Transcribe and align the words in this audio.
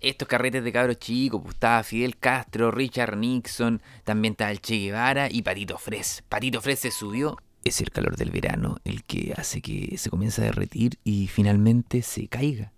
estos 0.00 0.28
carretes 0.28 0.62
de 0.62 0.72
cabros 0.72 0.98
chicos, 0.98 1.40
pues 1.42 1.54
estaba 1.54 1.82
Fidel 1.82 2.16
Castro, 2.16 2.70
Richard 2.70 3.16
Nixon, 3.16 3.82
también 4.04 4.32
estaba 4.32 4.50
el 4.50 4.60
Che 4.60 4.76
Guevara 4.76 5.28
y 5.30 5.42
Patito 5.42 5.78
Fres. 5.78 6.22
Patito 6.28 6.60
Fres 6.60 6.80
se 6.80 6.90
subió. 6.90 7.36
Es 7.64 7.80
el 7.80 7.90
calor 7.90 8.16
del 8.16 8.30
verano 8.30 8.78
el 8.84 9.02
que 9.04 9.34
hace 9.36 9.60
que 9.60 9.96
se 9.98 10.10
comience 10.10 10.40
a 10.40 10.44
derretir 10.44 10.98
y 11.04 11.26
finalmente 11.26 12.02
se 12.02 12.28
caiga. 12.28 12.72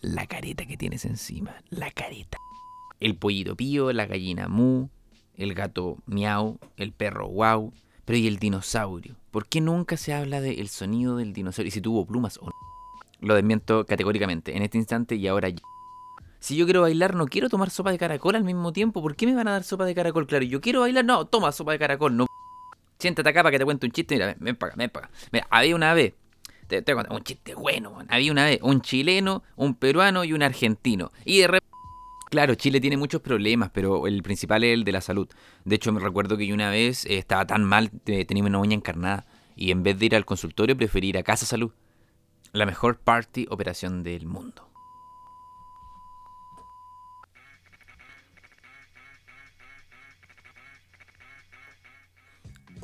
La 0.00 0.26
careta 0.26 0.66
que 0.66 0.76
tienes 0.76 1.04
encima, 1.04 1.54
la 1.70 1.90
careta. 1.90 2.38
El 3.00 3.16
pollito 3.16 3.56
pío, 3.56 3.92
la 3.92 4.06
gallina 4.06 4.48
mu, 4.48 4.88
el 5.36 5.54
gato 5.54 5.98
miau, 6.06 6.58
el 6.76 6.92
perro 6.92 7.28
wow, 7.28 7.72
pero 8.04 8.18
¿y 8.18 8.26
el 8.26 8.38
dinosaurio? 8.38 9.16
¿Por 9.30 9.46
qué 9.46 9.60
nunca 9.60 9.96
se 9.96 10.14
habla 10.14 10.40
del 10.40 10.68
sonido 10.68 11.16
del 11.16 11.32
dinosaurio 11.32 11.68
y 11.68 11.72
si 11.72 11.80
tuvo 11.80 12.06
plumas 12.06 12.38
o 12.38 12.46
no? 12.46 12.52
Lo 13.20 13.34
desmiento 13.34 13.86
categóricamente 13.86 14.56
en 14.56 14.62
este 14.62 14.78
instante 14.78 15.16
y 15.16 15.26
ahora 15.26 15.48
ya. 15.48 15.62
Si 16.46 16.54
yo 16.54 16.64
quiero 16.64 16.82
bailar, 16.82 17.16
no 17.16 17.26
quiero 17.26 17.48
tomar 17.48 17.70
sopa 17.70 17.90
de 17.90 17.98
caracol 17.98 18.36
al 18.36 18.44
mismo 18.44 18.72
tiempo. 18.72 19.02
¿Por 19.02 19.16
qué 19.16 19.26
me 19.26 19.34
van 19.34 19.48
a 19.48 19.50
dar 19.50 19.64
sopa 19.64 19.84
de 19.84 19.96
caracol? 19.96 20.28
Claro, 20.28 20.44
yo 20.44 20.60
quiero 20.60 20.82
bailar, 20.82 21.04
no, 21.04 21.24
toma 21.24 21.50
sopa 21.50 21.72
de 21.72 21.80
caracol, 21.80 22.16
no. 22.16 22.28
Siéntate 23.00 23.28
acá 23.28 23.42
para 23.42 23.50
que 23.50 23.58
te 23.58 23.64
cuente 23.64 23.84
un 23.84 23.90
chiste. 23.90 24.14
Mira, 24.14 24.26
ven, 24.26 24.36
ven 24.38 24.54
para 24.54 24.70
acá, 24.70 24.78
ven 24.78 24.90
para 24.90 25.06
acá. 25.06 25.16
Mira, 25.32 25.48
había 25.50 25.74
una 25.74 25.92
vez, 25.92 26.14
te, 26.68 26.82
te 26.82 26.94
un 26.94 27.24
chiste 27.24 27.56
bueno, 27.56 27.98
había 28.08 28.30
una 28.30 28.44
vez 28.44 28.60
un 28.62 28.80
chileno, 28.80 29.42
un 29.56 29.74
peruano 29.74 30.22
y 30.22 30.34
un 30.34 30.44
argentino. 30.44 31.10
Y 31.24 31.40
de 31.40 31.48
repente, 31.48 31.66
claro, 32.30 32.54
Chile 32.54 32.80
tiene 32.80 32.96
muchos 32.96 33.22
problemas, 33.22 33.72
pero 33.74 34.06
el 34.06 34.22
principal 34.22 34.62
es 34.62 34.72
el 34.72 34.84
de 34.84 34.92
la 34.92 35.00
salud. 35.00 35.26
De 35.64 35.74
hecho, 35.74 35.92
me 35.92 35.98
recuerdo 35.98 36.36
que 36.36 36.46
yo 36.46 36.54
una 36.54 36.70
vez 36.70 37.06
eh, 37.06 37.18
estaba 37.18 37.44
tan 37.48 37.64
mal, 37.64 37.90
tenía 37.90 38.44
una 38.44 38.60
uña 38.60 38.76
encarnada. 38.76 39.26
Y 39.56 39.72
en 39.72 39.82
vez 39.82 39.98
de 39.98 40.06
ir 40.06 40.14
al 40.14 40.24
consultorio, 40.24 40.76
preferí 40.76 41.08
ir 41.08 41.18
a 41.18 41.24
Casa 41.24 41.44
Salud. 41.44 41.72
La 42.52 42.66
mejor 42.66 42.98
party 42.98 43.48
operación 43.50 44.04
del 44.04 44.26
mundo. 44.26 44.75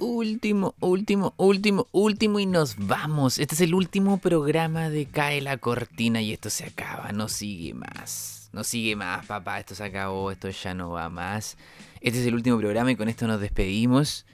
Último, 0.05 0.75
último, 0.81 1.33
último, 1.37 1.87
último 1.93 2.41
y 2.41 2.47
nos 2.47 2.75
vamos. 2.77 3.39
Este 3.39 3.55
es 3.55 3.61
el 3.61 3.73
último 3.73 4.19
programa 4.19 4.91
de 4.91 5.07
Cae 5.07 5.41
la 5.41 5.59
Cortina 5.59 6.21
y 6.21 6.33
esto 6.33 6.51
se 6.51 6.65
acaba, 6.65 7.13
no 7.13 7.29
sigue 7.29 7.73
más. 7.73 8.51
No 8.53 8.65
sigue 8.65 8.97
más, 8.97 9.25
papá, 9.27 9.61
esto 9.61 9.77
se 9.77 9.85
acabó, 9.85 10.33
esto 10.33 10.51
ya 10.51 10.75
no 10.75 10.91
va 10.91 11.09
más. 11.09 11.57
Este 12.01 12.21
es 12.21 12.27
el 12.27 12.35
último 12.35 12.59
programa 12.59 12.91
y 12.91 12.97
con 12.97 13.09
esto 13.09 13.29
nos 13.29 13.41
despedimos. 13.41 14.27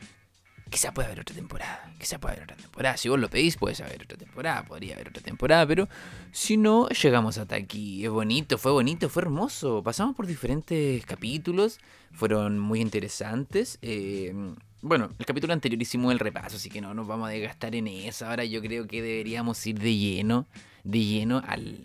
Quizá 0.71 0.95
pueda 0.95 1.09
haber 1.09 1.21
otra 1.21 1.37
temporada, 1.37 1.93
quizá 1.99 2.19
pueda 2.19 2.33
haber 2.33 2.45
otra 2.45 2.57
temporada. 2.57 2.97
Si 2.97 3.11
vos 3.11 3.19
lo 3.19 3.29
pedís, 3.29 3.59
puede 3.59 3.77
haber 3.85 4.05
otra 4.05 4.17
temporada, 4.17 4.65
podría 4.65 4.95
haber 4.95 5.09
otra 5.09 5.23
temporada, 5.23 5.67
pero 5.67 5.87
si 6.33 6.57
no, 6.57 6.89
llegamos 6.89 7.37
hasta 7.37 7.57
aquí. 7.57 8.07
Es 8.07 8.11
bonito, 8.11 8.57
fue 8.57 8.73
bonito, 8.73 9.11
fue 9.11 9.21
hermoso. 9.21 9.83
Pasamos 9.83 10.17
por 10.17 10.27
diferentes 10.27 11.05
capítulos, 11.05 11.79
fueron 12.15 12.59
muy 12.59 12.81
interesantes. 12.81 13.79
Eh, 13.83 14.33
bueno, 14.81 15.11
el 15.19 15.27
capítulo 15.27 15.53
anterior 15.53 15.81
hicimos 15.81 16.13
el 16.13 16.19
repaso, 16.19 16.57
así 16.57 16.71
que 16.71 16.81
no 16.81 16.95
nos 16.95 17.07
vamos 17.07 17.29
a 17.29 17.33
desgastar 17.33 17.75
en 17.75 17.89
eso. 17.89 18.27
Ahora 18.27 18.45
yo 18.45 18.61
creo 18.63 18.87
que 18.87 19.03
deberíamos 19.03 19.67
ir 19.67 19.79
de 19.79 19.97
lleno, 19.97 20.47
de 20.85 21.05
lleno 21.05 21.43
al, 21.47 21.81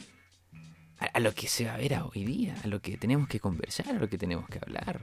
a, 1.00 1.20
lo 1.20 1.34
que 1.34 1.48
se 1.48 1.66
va 1.66 1.74
a 1.74 1.78
ver 1.78 2.00
hoy 2.14 2.24
día, 2.24 2.56
a 2.64 2.68
lo 2.68 2.82
que 2.82 2.98
tenemos 2.98 3.28
que 3.28 3.40
conversar, 3.40 3.90
a 3.90 3.94
lo 3.94 4.08
que 4.08 4.18
tenemos 4.18 4.48
que 4.48 4.60
hablar, 4.60 5.02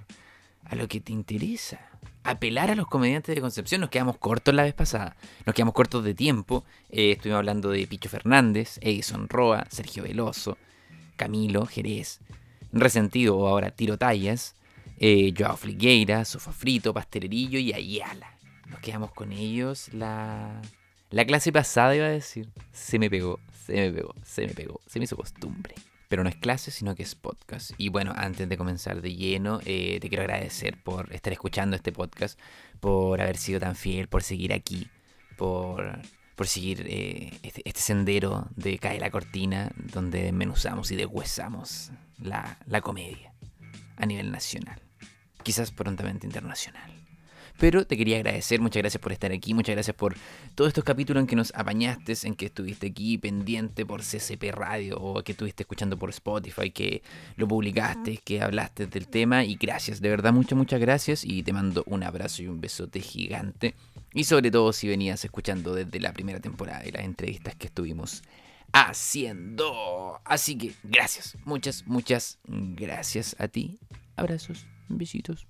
a 0.64 0.74
lo 0.76 0.86
que 0.88 1.00
te 1.00 1.12
interesa. 1.12 1.80
Apelar 2.22 2.70
a 2.70 2.74
los 2.74 2.86
comediantes 2.86 3.34
de 3.34 3.40
Concepción. 3.40 3.80
Nos 3.80 3.90
quedamos 3.90 4.18
cortos 4.18 4.54
la 4.54 4.62
vez 4.62 4.74
pasada. 4.74 5.16
Nos 5.46 5.54
quedamos 5.54 5.74
cortos 5.74 6.04
de 6.04 6.14
tiempo. 6.14 6.64
Eh, 6.90 7.12
estuvimos 7.12 7.38
hablando 7.38 7.70
de 7.70 7.86
Picho 7.86 8.08
Fernández, 8.08 8.78
Edison 8.82 9.28
Roa, 9.28 9.66
Sergio 9.70 10.02
Veloso, 10.02 10.58
Camilo 11.16 11.66
Jerez, 11.66 12.20
Resentido 12.72 13.36
o 13.36 13.48
ahora 13.48 13.70
Tiro 13.70 13.98
Tallas, 13.98 14.54
eh, 15.00 15.32
Joao 15.36 15.56
Fligueira, 15.56 16.24
Sofa 16.26 16.52
Frito, 16.52 16.92
Pastelerillo 16.92 17.58
y 17.58 17.72
Ayala. 17.72 18.36
Nos 18.68 18.80
quedamos 18.80 19.12
con 19.12 19.32
ellos 19.32 19.92
la, 19.94 20.60
la 21.08 21.24
clase 21.24 21.50
pasada, 21.52 21.96
iba 21.96 22.06
a 22.06 22.10
decir. 22.10 22.50
Se 22.70 22.98
me 22.98 23.08
pegó, 23.08 23.40
se 23.66 23.72
me 23.72 23.92
pegó, 23.92 24.14
se 24.22 24.46
me 24.46 24.52
pegó, 24.52 24.80
se 24.86 24.98
me 24.98 25.06
hizo 25.06 25.16
costumbre. 25.16 25.74
Pero 26.08 26.22
no 26.22 26.28
es 26.28 26.36
clase, 26.36 26.70
sino 26.70 26.94
que 26.94 27.02
es 27.02 27.14
podcast. 27.14 27.70
Y 27.78 27.88
bueno, 27.88 28.12
antes 28.14 28.48
de 28.48 28.56
comenzar 28.58 29.00
de 29.00 29.14
lleno, 29.14 29.60
eh, 29.64 29.98
te 30.00 30.08
quiero 30.08 30.22
agradecer 30.22 30.76
por 30.82 31.12
estar 31.14 31.32
escuchando 31.32 31.76
este 31.76 31.92
podcast, 31.92 32.38
por 32.80 33.22
haber 33.22 33.38
sido 33.38 33.58
tan 33.58 33.76
fiel, 33.76 34.08
por 34.08 34.22
seguir 34.22 34.52
aquí, 34.52 34.88
por, 35.38 35.98
por 36.36 36.46
seguir 36.46 36.84
eh, 36.86 37.32
este, 37.42 37.62
este 37.64 37.80
sendero 37.80 38.48
de 38.56 38.78
Cae 38.78 39.00
la 39.00 39.10
Cortina, 39.10 39.72
donde 39.76 40.24
desmenuzamos 40.24 40.90
y 40.90 40.96
deshuesamos 40.96 41.90
la, 42.18 42.58
la 42.66 42.80
comedia 42.82 43.32
a 43.96 44.04
nivel 44.04 44.32
nacional. 44.32 44.89
Quizás 45.42 45.70
prontamente 45.70 46.26
internacional. 46.26 47.00
Pero 47.60 47.86
te 47.86 47.98
quería 47.98 48.16
agradecer, 48.16 48.58
muchas 48.58 48.82
gracias 48.82 49.02
por 49.02 49.12
estar 49.12 49.32
aquí, 49.32 49.52
muchas 49.52 49.74
gracias 49.74 49.94
por 49.94 50.16
todos 50.54 50.68
estos 50.68 50.82
capítulos 50.82 51.20
en 51.20 51.26
que 51.26 51.36
nos 51.36 51.52
apañaste, 51.54 52.14
en 52.22 52.34
que 52.34 52.46
estuviste 52.46 52.86
aquí 52.86 53.18
pendiente 53.18 53.84
por 53.84 54.00
CCP 54.00 54.50
Radio 54.52 54.96
o 54.98 55.22
que 55.22 55.32
estuviste 55.32 55.64
escuchando 55.64 55.98
por 55.98 56.08
Spotify, 56.08 56.70
que 56.70 57.02
lo 57.36 57.46
publicaste, 57.46 58.16
que 58.16 58.40
hablaste 58.40 58.86
del 58.86 59.08
tema 59.08 59.44
y 59.44 59.56
gracias, 59.56 60.00
de 60.00 60.08
verdad 60.08 60.32
muchas, 60.32 60.56
muchas 60.56 60.80
gracias 60.80 61.22
y 61.22 61.42
te 61.42 61.52
mando 61.52 61.84
un 61.86 62.02
abrazo 62.02 62.42
y 62.42 62.46
un 62.46 62.62
besote 62.62 63.00
gigante. 63.00 63.74
Y 64.14 64.24
sobre 64.24 64.50
todo 64.50 64.72
si 64.72 64.88
venías 64.88 65.22
escuchando 65.22 65.74
desde 65.74 66.00
la 66.00 66.14
primera 66.14 66.40
temporada 66.40 66.86
y 66.86 66.92
las 66.92 67.04
entrevistas 67.04 67.56
que 67.56 67.66
estuvimos 67.66 68.22
haciendo. 68.72 70.18
Así 70.24 70.56
que 70.56 70.72
gracias, 70.82 71.36
muchas, 71.44 71.86
muchas 71.86 72.38
gracias 72.46 73.36
a 73.38 73.48
ti. 73.48 73.78
Abrazos, 74.16 74.66
besitos. 74.96 75.46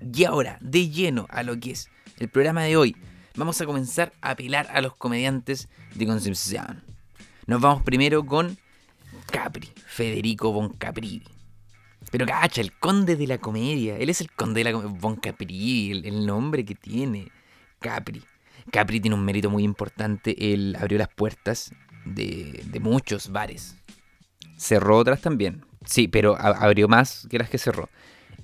Y 0.00 0.24
ahora, 0.24 0.58
de 0.60 0.88
lleno 0.88 1.26
a 1.30 1.42
lo 1.42 1.58
que 1.60 1.72
es 1.72 1.90
el 2.18 2.28
programa 2.28 2.62
de 2.62 2.76
hoy, 2.76 2.96
vamos 3.36 3.60
a 3.60 3.66
comenzar 3.66 4.12
a 4.22 4.30
apelar 4.30 4.68
a 4.72 4.80
los 4.80 4.96
comediantes 4.96 5.68
de 5.94 6.06
Concepción. 6.06 6.82
Nos 7.46 7.60
vamos 7.60 7.82
primero 7.82 8.24
con 8.24 8.56
Capri, 9.30 9.68
Federico 9.86 10.52
Von 10.52 10.70
Capri. 10.70 11.22
Pero 12.10 12.26
cacha, 12.26 12.60
el 12.60 12.72
conde 12.72 13.16
de 13.16 13.26
la 13.26 13.38
comedia. 13.38 13.98
Él 13.98 14.08
es 14.08 14.20
el 14.20 14.30
conde 14.32 14.60
de 14.60 14.64
la 14.64 14.72
comedia. 14.72 14.98
Von 14.98 15.16
Capri, 15.16 15.90
el, 15.90 16.26
nombre 16.26 16.64
que 16.64 16.74
tiene. 16.74 17.30
Capri. 17.78 18.22
Capri 18.72 19.00
tiene 19.00 19.14
un 19.14 19.24
mérito 19.24 19.50
muy 19.50 19.64
importante. 19.64 20.52
Él 20.52 20.76
abrió 20.80 20.98
las 20.98 21.08
puertas 21.08 21.72
de 22.04 22.80
muchos 22.80 23.30
bares. 23.30 23.76
Cerró 24.56 24.96
otras 24.96 25.20
también. 25.20 25.64
Sí, 25.84 26.08
pero 26.08 26.36
abrió 26.38 26.88
más 26.88 27.26
que 27.30 27.38
las 27.38 27.48
que 27.50 27.58
cerró. 27.58 27.88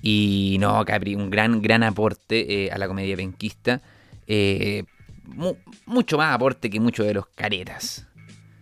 Y 0.01 0.57
no, 0.59 0.83
Capri, 0.85 1.15
un 1.15 1.29
gran, 1.29 1.61
gran 1.61 1.83
aporte 1.83 2.65
eh, 2.65 2.71
a 2.71 2.77
la 2.77 2.87
comedia 2.87 3.15
penquista. 3.15 3.81
Eh, 4.27 4.83
mu- 5.25 5.55
mucho 5.85 6.17
más 6.17 6.33
aporte 6.33 6.69
que 6.69 6.79
muchos 6.79 7.05
de 7.05 7.13
los 7.13 7.27
caretas. 7.27 8.05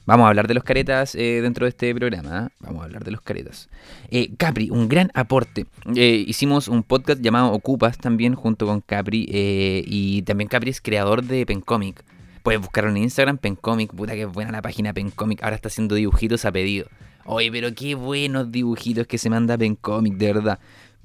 Vamos 0.06 0.26
a 0.26 0.30
hablar 0.30 0.48
de 0.48 0.54
los 0.54 0.64
caretas 0.64 1.16
eh, 1.16 1.40
dentro 1.42 1.66
de 1.66 1.70
este 1.70 1.94
programa. 1.96 2.30
¿ah? 2.38 2.50
Vamos 2.60 2.82
a 2.82 2.86
hablar 2.86 3.04
de 3.04 3.12
los 3.12 3.22
caretas. 3.22 3.70
Eh, 4.12 4.36
Capri, 4.38 4.70
un 4.70 4.88
gran 4.88 5.10
aporte. 5.16 5.66
Eh, 5.96 6.24
hicimos 6.28 6.68
un 6.68 6.84
podcast 6.84 7.22
llamado 7.22 7.52
Ocupas 7.52 7.98
también 7.98 8.36
junto 8.36 8.68
con 8.68 8.82
Capri. 8.82 9.26
y 9.28 10.22
también 10.22 10.48
Capri 10.48 10.70
es 10.70 10.80
creador 10.80 11.24
de 11.24 11.46
Pencomic. 11.46 12.04
Puedes 12.44 12.62
buscarlo 12.62 12.92
en 12.92 12.98
Instagram, 12.98 13.40
Pencomic. 13.40 13.92
Puta 13.96 14.14
que 14.14 14.26
buena 14.26 14.52
la 14.52 14.62
página 14.62 14.94
Pencomic. 14.94 15.42
Ahora 15.42 15.56
está 15.56 15.70
haciendo 15.70 15.96
dibujitos 15.96 16.46
a 16.46 16.52
pedido. 16.52 16.88
Oye, 17.26 17.52
pero 17.52 17.74
qué 17.74 17.96
buenos 17.96 18.52
dibujitos 18.52 19.08
que 19.08 19.18
se 19.18 19.30
manda 19.30 19.58
Pencomic, 19.58 20.16
de 20.16 20.34
verdad. 20.34 20.60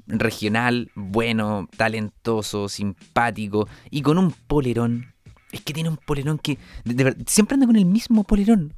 Regional, 0.06 0.90
bueno, 0.94 1.68
talentoso, 1.76 2.68
simpático 2.68 3.68
y 3.90 4.02
con 4.02 4.18
un 4.18 4.32
polerón. 4.32 5.14
Es 5.52 5.62
que 5.62 5.72
tiene 5.72 5.88
un 5.88 5.96
polerón 5.96 6.38
que. 6.38 6.58
de- 6.84 6.94
de 7.04 7.16
siempre 7.26 7.54
anda 7.54 7.66
con 7.66 7.76
el 7.76 7.84
mismo 7.84 8.24
polerón. 8.24 8.72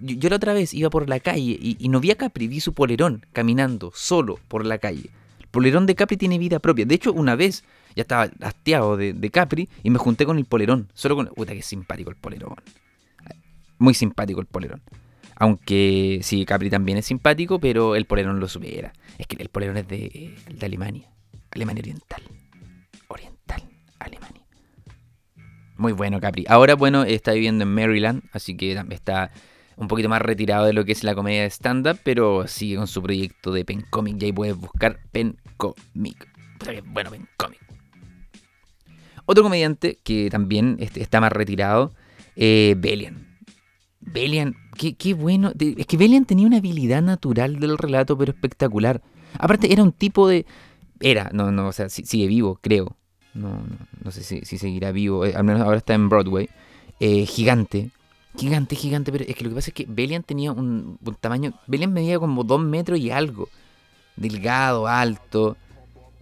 Yo, 0.00 0.28
la 0.28 0.36
otra 0.36 0.52
vez 0.52 0.72
iba 0.74 0.88
por 0.90 1.08
la 1.08 1.18
calle 1.20 1.58
y, 1.60 1.76
y 1.78 1.88
no 1.88 1.98
vi 2.00 2.10
a 2.10 2.16
Capri, 2.16 2.46
vi 2.46 2.60
su 2.60 2.74
polerón 2.74 3.26
caminando 3.32 3.90
solo 3.94 4.38
por 4.48 4.64
la 4.66 4.78
calle. 4.78 5.10
El 5.40 5.46
polerón 5.48 5.86
de 5.86 5.94
Capri 5.94 6.16
tiene 6.16 6.38
vida 6.38 6.58
propia. 6.60 6.84
De 6.84 6.94
hecho, 6.94 7.12
una 7.12 7.34
vez 7.36 7.64
ya 7.96 8.02
estaba 8.02 8.30
hastiado 8.40 8.96
de, 8.96 9.12
de 9.14 9.30
Capri 9.30 9.68
y 9.82 9.90
me 9.90 9.98
junté 9.98 10.26
con 10.26 10.38
el 10.38 10.44
polerón. 10.44 10.88
Solo 10.94 11.16
con. 11.16 11.26
Puta, 11.28 11.54
que 11.54 11.62
simpático 11.62 12.10
el 12.10 12.16
polerón. 12.16 12.54
Muy 13.78 13.94
simpático 13.94 14.40
el 14.40 14.46
polerón. 14.46 14.82
Aunque 15.40 16.20
sí, 16.22 16.44
Capri 16.44 16.68
también 16.68 16.98
es 16.98 17.06
simpático, 17.06 17.58
pero 17.58 17.96
el 17.96 18.04
polerón 18.04 18.38
lo 18.40 18.46
supera. 18.46 18.92
Es 19.18 19.26
que 19.26 19.36
el 19.42 19.48
polerón 19.48 19.78
es 19.78 19.88
de, 19.88 20.36
de 20.48 20.66
Alemania. 20.66 21.10
Alemania 21.50 21.80
Oriental. 21.80 22.22
Oriental, 23.08 23.62
Alemania. 23.98 24.42
Muy 25.78 25.92
bueno, 25.92 26.20
Capri. 26.20 26.44
Ahora, 26.46 26.74
bueno, 26.74 27.04
está 27.04 27.32
viviendo 27.32 27.64
en 27.64 27.74
Maryland, 27.74 28.22
así 28.32 28.54
que 28.54 28.76
tam- 28.76 28.92
está 28.92 29.32
un 29.76 29.88
poquito 29.88 30.10
más 30.10 30.20
retirado 30.20 30.66
de 30.66 30.74
lo 30.74 30.84
que 30.84 30.92
es 30.92 31.02
la 31.04 31.14
comedia 31.14 31.40
de 31.40 31.48
stand-up, 31.50 31.98
pero 32.04 32.46
sigue 32.46 32.76
con 32.76 32.86
su 32.86 33.02
proyecto 33.02 33.50
de 33.50 33.64
Pencomic. 33.64 34.20
Y 34.20 34.26
ahí 34.26 34.32
puedes 34.32 34.56
buscar 34.56 35.00
Pencomic. 35.10 36.28
Puta 36.58 36.72
que 36.74 36.82
Bueno, 36.82 37.10
Pencomic. 37.10 37.60
Otro 39.24 39.42
comediante 39.42 39.98
que 40.04 40.28
también 40.28 40.76
está 40.80 41.18
más 41.22 41.32
retirado, 41.32 41.94
eh, 42.36 42.74
Belian. 42.76 43.29
Belian, 44.12 44.56
qué, 44.76 45.14
bueno. 45.14 45.52
Es 45.58 45.86
que 45.86 45.96
Belian 45.96 46.24
tenía 46.24 46.46
una 46.46 46.58
habilidad 46.58 47.02
natural 47.02 47.60
del 47.60 47.78
relato, 47.78 48.16
pero 48.18 48.32
espectacular. 48.32 49.02
Aparte, 49.38 49.72
era 49.72 49.82
un 49.82 49.92
tipo 49.92 50.28
de. 50.28 50.46
Era, 51.00 51.30
no, 51.32 51.50
no, 51.52 51.68
o 51.68 51.72
sea, 51.72 51.88
sigue 51.88 52.26
vivo, 52.26 52.58
creo. 52.60 52.96
No, 53.34 53.48
no, 53.48 53.76
no 54.02 54.10
sé 54.10 54.22
si, 54.22 54.58
seguirá 54.58 54.90
vivo. 54.92 55.24
Eh, 55.24 55.34
al 55.34 55.44
menos 55.44 55.62
ahora 55.62 55.78
está 55.78 55.94
en 55.94 56.08
Broadway. 56.08 56.48
Eh, 56.98 57.24
gigante. 57.26 57.90
Gigante, 58.36 58.74
gigante. 58.74 59.12
Pero 59.12 59.24
es 59.26 59.36
que 59.36 59.44
lo 59.44 59.50
que 59.50 59.56
pasa 59.56 59.70
es 59.70 59.74
que 59.74 59.86
Belian 59.88 60.22
tenía 60.22 60.52
un, 60.52 60.98
tamaño. 61.20 61.54
Belian 61.66 61.92
medía 61.92 62.18
como 62.18 62.42
dos 62.42 62.60
metros 62.60 62.98
y 62.98 63.10
algo. 63.10 63.48
Delgado, 64.16 64.86
alto, 64.88 65.56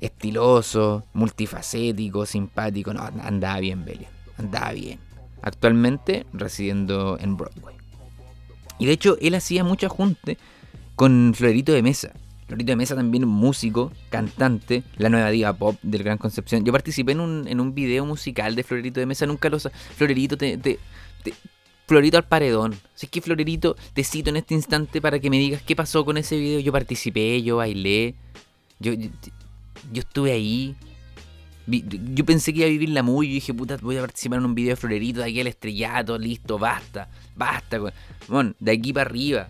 estiloso, 0.01 1.05
multifacético, 1.15 2.27
simpático. 2.27 2.93
No, 2.93 3.01
andaba 3.01 3.59
bien 3.61 3.85
Belian. 3.85 4.13
Andaba 4.37 4.73
bien. 4.73 5.01
Actualmente 5.41 6.27
residiendo 6.33 7.19
en 7.19 7.37
Broadway. 7.37 7.78
Y 8.79 8.87
de 8.87 8.93
hecho, 8.93 9.17
él 9.21 9.35
hacía 9.35 9.65
mucha 9.65 9.89
junte 9.89 10.39
con 10.95 11.33
Florito 11.35 11.73
de 11.73 11.83
Mesa. 11.83 12.13
Florito 12.47 12.73
de 12.73 12.77
Mesa 12.77 12.97
también 12.97 13.29
músico, 13.29 13.93
cantante, 14.09 14.83
la 14.97 15.11
nueva 15.11 15.31
diva 15.31 15.53
pop 15.53 15.77
del 15.83 16.03
Gran 16.03 16.17
Concepción. 16.17 16.65
Yo 16.65 16.73
participé 16.73 17.13
en 17.13 17.21
un, 17.21 17.47
en 17.47 17.61
un 17.61 17.75
video 17.75 18.07
musical 18.07 18.55
de 18.55 18.63
Florito 18.63 19.01
de 19.01 19.07
Mesa, 19.07 19.27
nunca 19.27 19.51
lo... 19.51 19.59
Florerito, 19.59 20.39
te, 20.39 20.79
Florito 21.89 22.19
al 22.19 22.25
paredón. 22.25 22.75
Así 22.95 23.07
que 23.07 23.23
Florerito, 23.23 23.75
te 23.95 24.05
cito 24.05 24.29
en 24.29 24.37
este 24.37 24.55
instante 24.55 25.01
para 25.01 25.19
que 25.19 25.31
me 25.31 25.39
digas 25.39 25.63
qué 25.63 25.75
pasó 25.75 26.05
con 26.05 26.19
ese 26.19 26.39
video. 26.39 26.61
Yo 26.61 26.71
participé, 26.71 27.43
yo 27.43 27.57
bailé, 27.57 28.15
yo, 28.79 28.93
yo, 28.93 29.09
estuve 29.95 30.33
ahí. 30.33 30.77
Yo 31.69 32.25
pensé 32.25 32.53
que 32.53 32.61
iba 32.61 32.67
a 32.67 32.71
vivir 32.71 32.89
la 32.89 33.03
muy, 33.03 33.29
yo 33.29 33.35
dije, 33.35 33.53
puta, 33.53 33.77
voy 33.83 33.99
a 33.99 34.01
participar 34.01 34.39
en 34.39 34.47
un 34.47 34.55
video 34.55 34.71
de 34.71 34.77
Florerito, 34.77 35.21
de 35.21 35.27
aquí 35.27 35.41
al 35.41 35.49
estrellato, 35.49 36.19
listo, 36.19 36.59
basta, 36.59 37.11
basta. 37.37 37.79
Bueno, 38.27 38.55
de 38.59 38.73
aquí 38.73 38.93
para 38.93 39.11
arriba. 39.11 39.49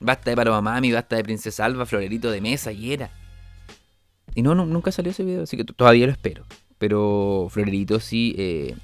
Basta 0.00 0.30
de 0.30 0.36
Paloma 0.36 0.80
basta 0.80 1.16
de 1.16 1.22
Princesa 1.22 1.64
Alba, 1.64 1.84
Florerito 1.86 2.30
de 2.30 2.40
Mesa 2.40 2.72
y 2.72 2.92
era. 2.92 3.10
Y 4.34 4.42
no, 4.42 4.54
nunca 4.54 4.90
salió 4.90 5.10
ese 5.10 5.24
video, 5.24 5.42
así 5.42 5.56
que 5.58 5.64
todavía 5.64 6.06
lo 6.06 6.12
espero. 6.12 6.44
Pero 6.78 7.48
Florerito 7.50 8.00
sí, 8.00 8.34
eh, 8.38 8.74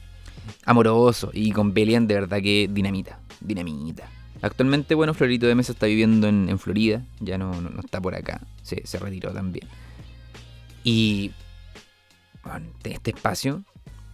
amoroso. 0.67 1.31
Y 1.32 1.53
con 1.53 1.73
Belian 1.73 2.06
de 2.06 2.15
verdad 2.15 2.43
que 2.43 2.69
dinamita, 2.70 3.19
dinamita. 3.41 4.11
Actualmente, 4.43 4.94
bueno, 4.94 5.15
Florerito 5.15 5.47
de 5.47 5.55
Mesa 5.55 5.73
está 5.73 5.87
viviendo 5.87 6.29
en, 6.29 6.59
Florida, 6.59 7.03
ya 7.19 7.38
no, 7.38 7.61
no, 7.61 7.81
está 7.81 8.00
por 8.00 8.15
acá, 8.15 8.41
se, 8.62 8.87
se 8.87 8.99
retiró 8.99 9.32
también. 9.32 9.67
Y 10.85 11.32
bueno, 12.50 12.66
este 12.84 13.10
espacio 13.10 13.62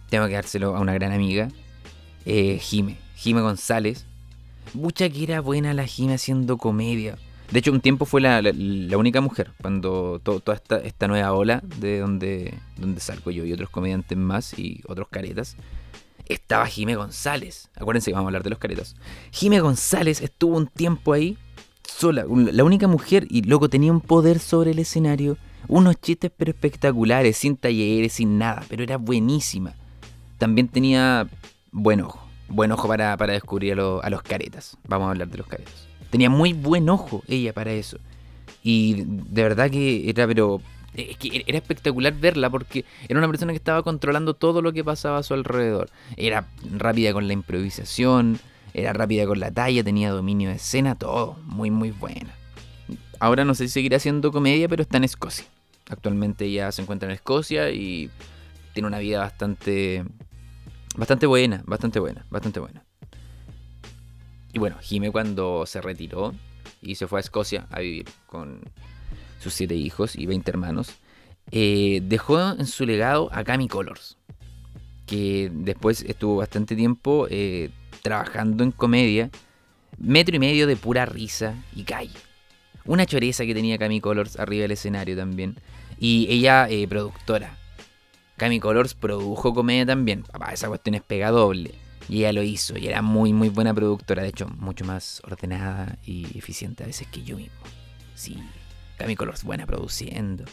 tengo 0.09 0.27
que 0.27 0.33
dárselo 0.33 0.75
a 0.75 0.79
una 0.79 0.93
gran 0.93 1.11
amiga, 1.11 1.49
eh, 2.25 2.59
Jime, 2.59 2.97
Jime 3.15 3.41
González, 3.41 4.05
Mucha 4.73 5.09
que 5.09 5.23
era 5.23 5.39
buena 5.41 5.73
la 5.73 5.85
Jime 5.85 6.15
haciendo 6.15 6.57
comedia. 6.57 7.17
De 7.51 7.59
hecho, 7.59 7.71
un 7.71 7.79
tiempo 7.79 8.05
fue 8.05 8.21
la, 8.21 8.41
única 8.97 9.21
mujer, 9.21 9.51
cuando 9.61 10.19
toda 10.23 10.59
esta, 10.83 11.07
nueva 11.07 11.31
ola 11.31 11.61
de 11.77 11.99
donde, 11.99 12.55
donde 12.77 12.99
salgo 12.99 13.29
yo 13.31 13.45
y 13.45 13.53
otros 13.53 13.69
comediantes 13.69 14.17
más 14.17 14.57
y 14.57 14.81
otros 14.87 15.07
caretas, 15.09 15.55
estaba 16.25 16.65
Jime 16.65 16.95
González. 16.95 17.69
Acuérdense 17.75 18.09
que 18.09 18.15
vamos 18.15 18.25
a 18.25 18.29
hablar 18.29 18.43
de 18.43 18.49
los 18.49 18.59
caretas. 18.59 18.95
Jime 19.31 19.59
González 19.59 20.21
estuvo 20.21 20.57
un 20.57 20.67
tiempo 20.67 21.13
ahí, 21.13 21.37
sola, 21.87 22.25
la 22.27 22.63
única 22.63 22.87
mujer, 22.87 23.27
y 23.29 23.43
luego 23.43 23.69
tenía 23.69 23.91
un 23.91 24.01
poder 24.01 24.39
sobre 24.39 24.71
el 24.71 24.79
escenario. 24.79 25.37
Unos 25.67 25.99
chistes 25.99 26.31
pero 26.35 26.51
espectaculares, 26.51 27.37
sin 27.37 27.57
talleres, 27.57 28.13
sin 28.13 28.37
nada, 28.37 28.63
pero 28.69 28.83
era 28.83 28.97
buenísima. 28.97 29.73
También 30.37 30.67
tenía 30.67 31.27
buen 31.71 32.01
ojo 32.01 32.25
buen 32.47 32.71
ojo 32.71 32.87
para, 32.87 33.15
descubrir 33.17 33.73
a, 33.73 34.09
los 34.09 34.21
caretas. 34.21 34.77
Vamos 34.87 35.07
a 35.07 35.11
hablar 35.11 35.27
de 35.27 35.37
los 35.37 35.47
caretas. 35.47 35.87
Tenía 36.09 36.29
muy 36.29 36.53
buen 36.53 36.89
ojo 36.89 37.23
ella 37.27 37.53
para 37.53 37.71
eso. 37.71 37.97
Y 38.63 39.03
de 39.05 39.43
verdad 39.43 39.69
que 39.69 40.09
era, 40.09 40.27
pero 40.27 40.61
era 40.95 41.57
espectacular 41.57 42.13
verla 42.13 42.49
porque 42.49 42.85
era 43.07 43.19
una 43.19 43.27
persona 43.27 43.51
que 43.51 43.57
estaba 43.57 43.83
controlando 43.83 44.33
todo 44.33 44.61
lo 44.61 44.71
que 44.71 44.83
pasaba 44.83 45.19
a 45.19 45.23
su 45.23 45.33
alrededor. 45.33 45.89
Era 46.17 46.47
rápida 46.71 47.13
con 47.13 47.27
la 47.27 47.33
improvisación, 47.33 48.39
era 48.73 48.93
rápida 48.93 49.25
con 49.25 49.39
la 49.39 49.51
talla, 49.51 49.83
tenía 49.83 50.11
dominio 50.11 50.49
de 50.49 50.55
escena, 50.55 50.95
todo 50.95 51.37
muy 51.45 51.69
muy 51.69 51.91
buena. 51.91 52.33
Ahora 53.19 53.45
no 53.45 53.55
sé 53.55 53.67
si 53.67 53.73
seguirá 53.73 53.97
haciendo 53.97 54.31
comedia, 54.31 54.69
pero 54.69 54.83
está 54.83 54.97
en 54.97 55.05
Escocia. 55.05 55.45
Actualmente 55.89 56.51
ya 56.51 56.71
se 56.71 56.81
encuentra 56.81 57.09
en 57.09 57.15
Escocia 57.15 57.69
y 57.69 58.09
tiene 58.73 58.87
una 58.87 58.99
vida 58.99 59.19
bastante 59.19 60.03
Bastante 60.97 61.25
buena, 61.25 61.61
bastante 61.65 61.99
buena, 61.99 62.25
bastante 62.29 62.59
buena. 62.61 62.85
Y 64.53 64.59
bueno, 64.59 64.77
Jime 64.81 65.11
cuando 65.11 65.65
se 65.65 65.81
retiró 65.81 66.33
y 66.81 66.95
se 66.95 67.07
fue 67.07 67.19
a 67.19 67.21
Escocia 67.21 67.67
a 67.69 67.81
vivir 67.81 68.05
con 68.27 68.61
sus 69.41 69.53
siete 69.53 69.75
hijos 69.75 70.15
y 70.15 70.25
20 70.25 70.49
hermanos, 70.49 70.93
eh, 71.51 71.99
dejó 72.01 72.51
en 72.51 72.65
su 72.65 72.85
legado 72.85 73.29
a 73.33 73.43
Cami 73.43 73.67
Colors, 73.67 74.17
que 75.05 75.51
después 75.53 76.01
estuvo 76.03 76.37
bastante 76.37 76.77
tiempo 76.77 77.27
eh, 77.29 77.71
trabajando 78.01 78.63
en 78.63 78.71
comedia, 78.71 79.29
metro 79.97 80.37
y 80.37 80.39
medio 80.39 80.65
de 80.65 80.77
pura 80.77 81.05
risa 81.05 81.55
y 81.75 81.83
calle. 81.83 82.17
Una 82.85 83.05
choreza 83.05 83.45
que 83.45 83.53
tenía 83.53 83.77
Cami 83.77 83.99
Colors 83.99 84.37
arriba 84.37 84.63
del 84.63 84.71
escenario 84.71 85.15
también. 85.15 85.55
Y 85.99 86.27
ella 86.29 86.69
eh, 86.69 86.87
productora, 86.87 87.57
Cami 88.37 88.59
Colors 88.59 88.93
produjo 88.93 89.53
comedia 89.53 89.85
también. 89.85 90.23
Papá, 90.23 90.51
esa 90.53 90.67
cuestión 90.67 90.95
es 90.95 91.01
pega 91.01 91.31
doble. 91.31 91.73
Y 92.07 92.19
ella 92.19 92.33
lo 92.33 92.43
hizo. 92.43 92.77
Y 92.77 92.87
era 92.87 93.01
muy, 93.01 93.33
muy 93.33 93.49
buena 93.49 93.73
productora. 93.73 94.21
De 94.23 94.29
hecho, 94.29 94.47
mucho 94.47 94.85
más 94.85 95.21
ordenada 95.25 95.97
y 96.05 96.37
eficiente 96.37 96.83
a 96.83 96.87
veces 96.87 97.07
que 97.07 97.23
yo 97.23 97.37
mismo. 97.37 97.55
Sí, 98.13 98.37
Cami 98.97 99.15
Colors, 99.15 99.43
buena 99.43 99.65
produciendo. 99.65 100.45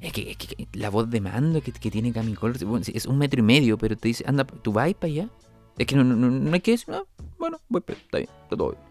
Es 0.00 0.12
que, 0.12 0.36
la 0.72 0.90
voz 0.90 1.10
de 1.10 1.20
mando 1.20 1.60
que, 1.60 1.72
tiene 1.72 2.12
Cami 2.12 2.34
Colors 2.34 2.62
es 2.88 3.06
un 3.06 3.18
metro 3.18 3.40
y 3.40 3.42
medio, 3.42 3.78
pero 3.78 3.96
te 3.96 4.08
dice, 4.08 4.24
anda, 4.26 4.44
tú 4.44 4.72
vas 4.72 4.92
para 4.94 5.12
allá. 5.12 5.28
Es 5.76 5.86
que 5.86 5.96
no, 5.96 6.52
hay 6.52 6.60
que 6.60 6.72
decir, 6.72 6.88
no, 6.88 7.06
bueno, 7.38 7.60
voy, 7.68 7.82
está 7.86 8.18
bien, 8.18 8.30
todo 8.48 8.70
bien. 8.70 8.87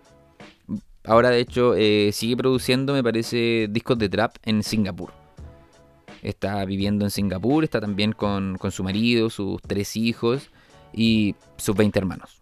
Ahora, 1.08 1.30
de 1.30 1.40
hecho, 1.40 1.74
eh, 1.76 2.12
sigue 2.14 2.38
produciendo, 2.38 2.94
me 2.94 3.02
parece, 3.02 3.68
discos 3.72 3.98
de 3.98 4.10
trap 4.10 4.36
en 4.44 4.62
Singapur 4.62 5.12
está 6.22 6.64
viviendo 6.66 7.06
en 7.06 7.12
Singapur, 7.12 7.64
está 7.64 7.80
también 7.80 8.12
con, 8.12 8.58
su 8.72 8.84
marido, 8.84 9.30
sus 9.30 9.62
tres 9.62 9.96
hijos 9.96 10.50
y 10.94 11.36
sus 11.58 11.76
20 11.76 12.00
hermanos. 12.00 12.42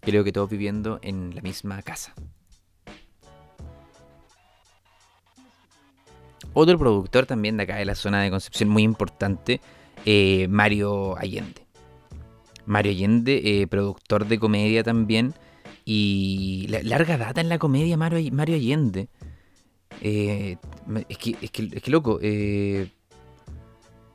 Creo 0.00 0.24
que 0.24 0.32
todos 0.32 0.50
viviendo 0.50 0.98
en 1.02 1.34
la 1.34 1.42
misma 1.42 1.82
casa. 1.82 2.14
Otro 6.54 6.78
productor 6.78 7.26
también 7.26 7.56
de 7.56 7.62
acá 7.62 7.76
de 7.76 7.84
la 7.84 7.94
zona 7.94 8.22
de 8.22 8.30
Concepción 8.30 8.68
muy 8.68 8.82
importante, 8.82 9.60
eh, 10.04 10.48
Mario 10.48 11.16
Allende. 11.16 11.66
Mario 12.66 12.92
Allende, 12.92 13.40
eh, 13.44 13.66
productor 13.66 14.26
de 14.26 14.38
comedia 14.38 14.82
también. 14.82 15.34
Y 15.84 16.68
larga 16.68 17.18
data 17.18 17.40
en 17.40 17.48
la 17.48 17.58
comedia, 17.58 17.96
Mario, 17.96 18.32
Mario 18.32 18.56
Allende. 18.56 19.08
Eh, 20.00 20.56
es, 21.08 21.18
que, 21.18 21.36
es, 21.40 21.50
que, 21.50 21.70
es 21.72 21.82
que 21.82 21.90
loco. 21.90 22.18
Eh, 22.22 22.88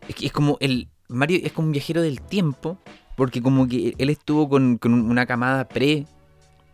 es, 0.07 0.15
que 0.15 0.27
es 0.27 0.31
como 0.31 0.57
el. 0.59 0.87
Mario 1.09 1.39
es 1.43 1.51
como 1.51 1.67
un 1.67 1.71
viajero 1.71 2.01
del 2.01 2.21
tiempo. 2.21 2.77
Porque 3.15 3.41
como 3.41 3.67
que 3.67 3.95
él 3.97 4.09
estuvo 4.09 4.47
con, 4.47 4.79
una 4.83 5.25
camada 5.25 5.67
pre. 5.67 6.05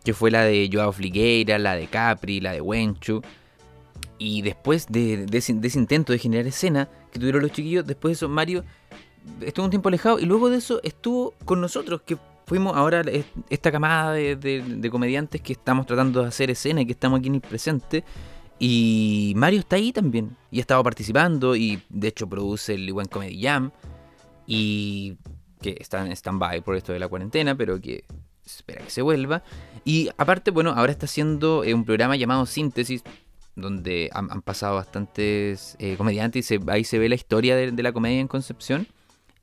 Que 0.04 0.12
fue 0.12 0.30
la 0.30 0.44
de 0.44 0.68
Joao 0.70 0.92
Fligueira, 0.92 1.58
la 1.58 1.74
de 1.74 1.86
Capri, 1.86 2.40
la 2.40 2.52
de 2.52 2.60
Wenchu. 2.60 3.22
Y 4.18 4.42
después 4.42 4.86
de, 4.88 5.26
ese, 5.32 5.52
intento 5.52 6.12
de 6.12 6.18
generar 6.18 6.46
escena 6.46 6.88
que 7.12 7.18
tuvieron 7.18 7.42
los 7.42 7.52
chiquillos, 7.52 7.86
después 7.86 8.10
de 8.10 8.14
eso 8.14 8.28
Mario 8.28 8.64
estuvo 9.40 9.64
un 9.64 9.70
tiempo 9.70 9.88
alejado 9.88 10.18
y 10.18 10.26
luego 10.26 10.50
de 10.50 10.58
eso 10.58 10.80
estuvo 10.82 11.34
con 11.44 11.60
nosotros, 11.60 12.02
que 12.02 12.16
fuimos 12.46 12.76
ahora 12.76 13.02
esta 13.50 13.72
camada 13.72 14.12
de, 14.12 14.36
de, 14.36 14.90
comediantes 14.90 15.40
que 15.40 15.54
estamos 15.54 15.86
tratando 15.86 16.22
de 16.22 16.28
hacer 16.28 16.50
escena 16.50 16.82
y 16.82 16.86
que 16.86 16.92
estamos 16.92 17.18
aquí 17.18 17.28
en 17.28 17.36
el 17.36 17.40
presente. 17.40 18.04
Y 18.58 19.32
Mario 19.36 19.60
está 19.60 19.76
ahí 19.76 19.92
también. 19.92 20.36
Y 20.50 20.58
ha 20.58 20.60
estado 20.60 20.82
participando. 20.82 21.56
Y 21.56 21.82
de 21.88 22.08
hecho 22.08 22.28
produce 22.28 22.74
el 22.74 22.92
buen 22.92 23.08
Comedy 23.08 23.42
Jam. 23.42 23.70
Y 24.46 25.16
que 25.60 25.76
está 25.80 26.04
en 26.04 26.12
stand-by 26.12 26.60
por 26.60 26.76
esto 26.76 26.92
de 26.92 26.98
la 26.98 27.08
cuarentena, 27.08 27.54
pero 27.54 27.80
que 27.80 28.04
espera 28.44 28.84
que 28.84 28.90
se 28.90 29.02
vuelva. 29.02 29.42
Y 29.84 30.10
aparte, 30.18 30.50
bueno, 30.50 30.74
ahora 30.76 30.92
está 30.92 31.06
haciendo 31.06 31.64
eh, 31.64 31.72
un 31.72 31.84
programa 31.84 32.16
llamado 32.16 32.44
Síntesis, 32.44 33.02
donde 33.56 34.10
han, 34.12 34.42
pasado 34.42 34.74
bastantes 34.74 35.76
eh, 35.78 35.96
comediantes 35.96 36.50
y 36.50 36.58
ahí 36.66 36.84
se 36.84 36.98
ve 36.98 37.08
la 37.08 37.14
historia 37.14 37.56
de, 37.56 37.82
la 37.82 37.92
comedia 37.92 38.20
en 38.20 38.28
Concepción. 38.28 38.86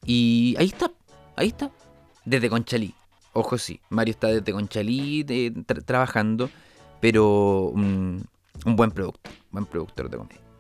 Y 0.06 0.56
ahí 0.60 0.68
está, 0.68 0.92
ahí 1.36 1.48
está, 1.48 1.72
desde 2.26 2.50
Conchalí. 2.50 2.96
Ojo, 3.34 3.58
sí, 3.58 3.80
Mario 3.90 4.12
está 4.12 4.28
desde 4.28 4.52
Conchalí 4.52 5.26
trabajando, 5.86 6.50
pero 7.00 7.70
un 7.70 8.28
buen 8.66 8.92
productor, 8.92 9.34
buen 9.52 9.66
productor 9.66 10.10
de 10.10 10.18
comedia. 10.18 10.52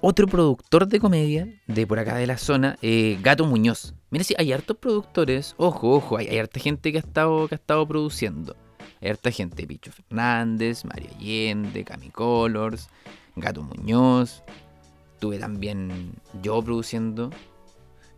otro 0.00 0.26
productor 0.26 0.86
de 0.86 1.00
comedia 1.00 1.48
de 1.66 1.86
por 1.86 1.98
acá 1.98 2.16
de 2.16 2.26
la 2.26 2.38
zona, 2.38 2.78
eh, 2.82 3.18
Gato 3.22 3.44
Muñoz. 3.46 3.94
Mira, 4.10 4.24
si 4.24 4.34
hay 4.38 4.52
hartos 4.52 4.76
productores, 4.76 5.54
ojo, 5.58 5.90
ojo, 5.90 6.16
hay, 6.16 6.28
hay, 6.28 6.38
harta 6.38 6.60
gente 6.60 6.92
que 6.92 6.98
ha, 6.98 7.00
estado, 7.00 7.48
que 7.48 7.54
ha 7.54 7.58
estado 7.58 7.86
produciendo. 7.86 8.56
Hay 9.00 9.10
harta 9.10 9.30
gente, 9.30 9.66
Picho 9.66 9.92
Fernández, 9.92 10.84
Mario 10.84 11.10
Allende, 11.16 11.84
Cami 11.84 12.10
Colors, 12.10 12.88
Gato 13.36 13.62
Muñoz. 13.62 14.42
Tuve 15.18 15.38
también 15.38 16.12
yo 16.42 16.62
produciendo, 16.62 17.30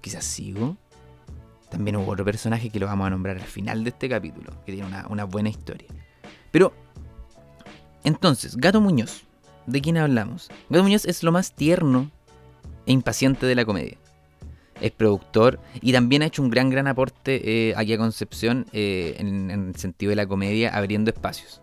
quizás 0.01 0.25
sigo. 0.25 0.77
También 1.71 1.97
hubo 1.97 2.11
otro 2.11 2.25
personaje 2.25 2.71
que 2.71 2.81
lo 2.81 2.87
vamos 2.87 3.07
a 3.07 3.11
nombrar 3.11 3.37
al 3.37 3.43
final 3.43 3.85
de 3.85 3.91
este 3.91 4.09
capítulo, 4.09 4.53
que 4.67 4.73
tiene 4.73 4.89
una, 5.09 5.25
buena 5.25 5.49
historia. 5.49 5.89
Pero, 6.51 6.73
entonces, 8.03 8.57
Gato 8.57 8.81
Muñoz 8.81 9.25
¿De 9.67 9.81
quién 9.81 9.99
hablamos? 9.99 10.49
Gato 10.69 10.83
Muñoz 10.83 11.05
es 11.05 11.23
lo 11.23 11.31
más 11.31 11.53
tierno 11.53 12.11
e 12.87 12.93
impaciente 12.93 13.47
de 13.47 13.55
la 13.55 13.65
comedia. 13.65 13.99
Es 14.81 14.91
productor 14.91 15.61
y 15.81 15.93
también 15.93 16.23
ha 16.23 16.27
hecho 16.27 16.43
un 16.43 16.51
gran, 16.51 16.71
gran 16.71 16.89
aporte 16.89 17.69
eh, 17.69 17.75
aquí 17.77 17.93
a 17.93 17.99
Concepción 17.99 18.67
eh, 18.73 19.15
en, 19.19 19.51
el 19.51 19.77
sentido 19.77 20.11
de 20.11 20.17
la 20.17 20.27
comedia, 20.27 20.71
abriendo 20.71 21.11
espacios. 21.11 21.63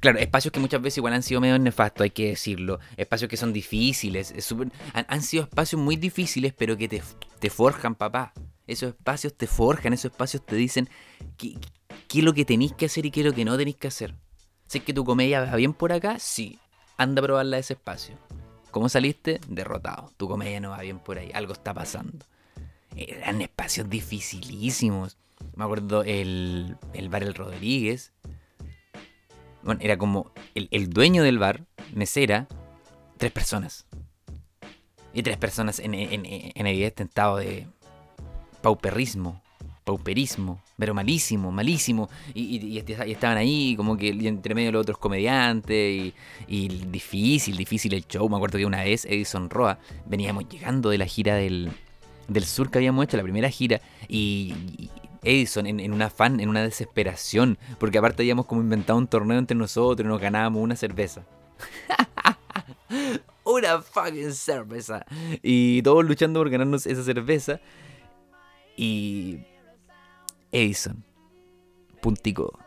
Claro, 0.00 0.18
espacios 0.18 0.52
que 0.52 0.60
muchas 0.60 0.80
veces 0.82 0.98
igual 0.98 1.14
han 1.14 1.22
sido 1.22 1.40
medio 1.40 1.58
nefastos, 1.58 2.04
hay 2.04 2.10
que 2.10 2.28
decirlo. 2.28 2.80
Espacios 2.96 3.28
que 3.28 3.36
son 3.36 3.52
difíciles. 3.52 4.34
han, 4.92 5.22
sido 5.22 5.44
espacios 5.44 5.80
muy 5.80 5.96
difíciles, 5.96 6.52
pero 6.52 6.76
que 6.76 6.88
te, 6.88 7.50
forjan, 7.50 7.94
papá. 7.94 8.32
Esos 8.66 8.90
espacios 8.90 9.34
te 9.34 9.46
forjan, 9.46 9.92
esos 9.92 10.10
espacios 10.12 10.44
te 10.44 10.56
dicen 10.56 10.88
qué, 11.36 11.54
qué 12.08 12.18
es 12.18 12.24
lo 12.24 12.34
que 12.34 12.44
tenéis 12.44 12.72
que 12.72 12.86
hacer 12.86 13.06
y 13.06 13.10
qué 13.10 13.20
es 13.20 13.26
lo 13.26 13.32
que 13.32 13.44
no 13.44 13.56
tenéis 13.56 13.76
que 13.76 13.88
hacer. 13.88 14.14
¿Sé 14.66 14.80
que 14.80 14.92
tu 14.92 15.04
comedia 15.04 15.40
va 15.40 15.54
bien 15.54 15.72
por 15.72 15.92
acá? 15.92 16.18
Sí 16.18 16.58
anda 16.96 17.20
a 17.20 17.24
probarla 17.24 17.58
ese 17.58 17.74
espacio. 17.74 18.16
¿Cómo 18.70 18.88
saliste? 18.88 19.40
Derrotado. 19.48 20.12
Tu 20.16 20.28
comedia 20.28 20.60
no 20.60 20.70
va 20.70 20.80
bien 20.80 20.98
por 20.98 21.18
ahí. 21.18 21.30
Algo 21.32 21.52
está 21.52 21.72
pasando. 21.72 22.26
Eran 22.94 23.40
espacios 23.40 23.88
dificilísimos. 23.88 25.16
Me 25.54 25.64
acuerdo 25.64 26.02
el, 26.02 26.76
el 26.92 27.08
bar 27.08 27.22
El 27.22 27.34
Rodríguez. 27.34 28.12
Bueno, 29.62 29.80
era 29.82 29.96
como 29.98 30.30
el, 30.54 30.90
dueño 30.90 31.22
del 31.22 31.38
bar, 31.38 31.64
mesera, 31.92 32.46
tres 33.16 33.32
personas. 33.32 33.86
Y 35.12 35.22
tres 35.22 35.38
personas 35.38 35.78
en, 35.78 35.94
en, 35.94 36.24
en 36.24 36.66
evidente 36.66 37.02
estado 37.02 37.38
de 37.38 37.66
pauperrismo 38.60 39.42
pauperismo, 39.86 40.60
pero 40.76 40.94
malísimo, 40.94 41.52
malísimo. 41.52 42.10
Y, 42.34 42.76
estaban 42.76 43.38
ahí 43.38 43.76
como 43.76 43.96
que 43.96 44.08
entre 44.08 44.52
medio 44.52 44.72
los 44.72 44.82
otros 44.82 44.98
comediantes 44.98 46.12
y, 46.48 46.68
difícil, 46.90 47.56
difícil 47.56 47.94
el 47.94 48.04
show. 48.04 48.28
Me 48.28 48.34
acuerdo 48.34 48.58
que 48.58 48.66
una 48.66 48.82
vez 48.82 49.04
Edison 49.04 49.48
Roa 49.48 49.78
veníamos 50.04 50.48
llegando 50.48 50.90
de 50.90 50.98
la 50.98 51.06
gira 51.06 51.36
del, 51.36 51.70
sur 52.44 52.68
que 52.68 52.78
habíamos 52.78 53.04
hecho, 53.04 53.16
la 53.16 53.22
primera 53.22 53.48
gira, 53.48 53.80
y, 54.08 54.90
Edison 55.26 55.66
en, 55.66 55.92
un 55.92 56.02
afán, 56.02 56.38
en 56.38 56.48
una 56.48 56.62
desesperación, 56.62 57.58
porque 57.78 57.98
aparte 57.98 58.22
habíamos 58.22 58.46
como 58.46 58.60
inventado 58.60 58.98
un 58.98 59.08
torneo 59.08 59.38
entre 59.38 59.56
nosotros 59.56 60.06
y 60.06 60.08
nos 60.08 60.20
ganábamos 60.20 60.62
una 60.62 60.76
cerveza. 60.76 61.26
una 63.44 63.82
fucking 63.82 64.32
cerveza. 64.32 65.04
Y 65.42 65.82
todos 65.82 66.04
luchando 66.04 66.38
por 66.40 66.48
ganarnos 66.48 66.86
esa 66.86 67.02
cerveza. 67.02 67.60
Y 68.76 69.40
Edison 70.52 71.04
punticó. 72.00 72.58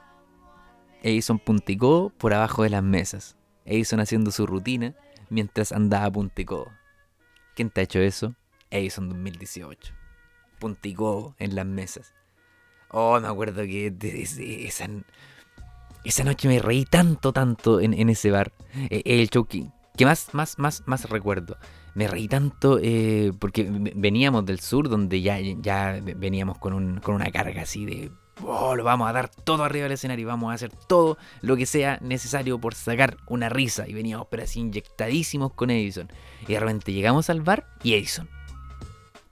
Edison 1.02 1.40
punticó 1.40 2.12
por 2.18 2.34
abajo 2.34 2.64
de 2.64 2.72
las 2.72 2.84
mesas. 2.84 3.38
Edison 3.64 4.02
haciendo 4.02 4.32
su 4.32 4.46
rutina 4.46 4.96
mientras 5.30 5.72
andaba 5.72 6.12
punticó. 6.12 6.70
¿Quién 7.56 7.70
te 7.70 7.82
ha 7.82 7.84
hecho 7.86 8.00
eso? 8.00 8.36
Edison 8.70 9.08
2018. 9.08 9.94
Punticó 10.60 11.36
en 11.40 11.56
las 11.56 11.66
mesas. 11.66 12.19
Oh, 12.92 13.20
me 13.20 13.28
acuerdo 13.28 13.64
que 13.64 13.94
esa, 14.68 14.88
esa, 16.04 16.24
noche 16.24 16.48
me 16.48 16.60
reí 16.60 16.86
tanto, 16.86 17.32
tanto 17.32 17.80
en, 17.80 18.10
ese 18.10 18.32
bar. 18.32 18.52
E, 18.90 19.04
el 19.06 19.30
show 19.30 19.46
que, 19.46 19.70
más, 20.06 20.34
más, 20.34 20.58
más, 20.58 20.84
más 20.86 21.10
recuerdo 21.10 21.58
me 21.96 22.08
reí 22.08 22.28
tanto 22.28 22.80
eh, 22.82 23.34
porque 23.40 23.68
veníamos 23.96 24.46
del 24.46 24.60
sur 24.60 24.88
donde 24.88 25.22
ya, 25.22 25.40
ya 25.40 26.00
veníamos 26.02 26.58
con, 26.58 26.74
un, 26.74 27.00
con 27.00 27.16
una 27.16 27.32
carga 27.32 27.64
así 27.64 27.84
de, 27.84 28.12
oh, 28.44 28.76
lo 28.76 28.84
vamos 28.84 29.10
a 29.10 29.14
dar 29.14 29.30
todo 29.30 29.64
arriba 29.64 29.84
del 29.84 29.94
escenario 29.94 30.24
y 30.24 30.26
vamos 30.26 30.52
a 30.52 30.56
hacer 30.56 30.72
todo 30.88 31.18
lo 31.42 31.58
que 31.58 31.66
sea 31.66 32.00
necesario 32.02 32.60
por 32.60 32.76
sacar 32.76 33.18
una 33.28 33.50
risa. 33.50 33.88
Y 33.88 33.94
veníamos 33.94 34.28
pero 34.30 34.44
así 34.44 34.60
inyectadísimos 34.60 35.54
con 35.54 35.70
Edison. 35.70 36.12
Y 36.48 36.54
de 36.54 36.60
repente 36.60 36.94
llegamos 36.94 37.30
al 37.30 37.42
bar 37.42 37.68
y 37.84 37.94
Edison, 37.94 38.30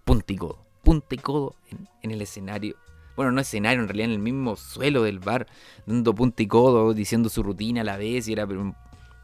punta 0.04 0.34
y 0.34 0.38
codo, 0.38 0.66
punta 0.84 1.16
y 1.16 1.18
codo 1.18 1.56
en, 2.02 2.12
el 2.12 2.22
escenario. 2.22 2.76
Bueno, 3.18 3.32
no 3.32 3.42
escenario, 3.42 3.82
en 3.82 3.88
realidad 3.88 4.06
en 4.06 4.14
el 4.14 4.20
mismo 4.20 4.56
suelo 4.56 5.02
del 5.02 5.18
bar, 5.18 5.48
dando 5.88 6.14
punta 6.14 6.44
y 6.44 6.48
codo, 6.48 6.94
diciendo 6.94 7.30
su 7.30 7.42
rutina 7.42 7.82
a 7.82 7.84
la 7.84 7.98
vez 7.98 8.28
y 8.28 8.34
era 8.34 8.48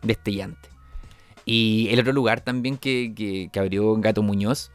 destellante. 0.02 0.68
Y 1.46 1.90
el 1.92 2.00
otro 2.00 2.12
lugar 2.12 2.42
también 2.42 2.78
que, 2.78 3.52
abrió 3.56 3.96
Gato 3.98 4.24
Muñoz, 4.24 4.72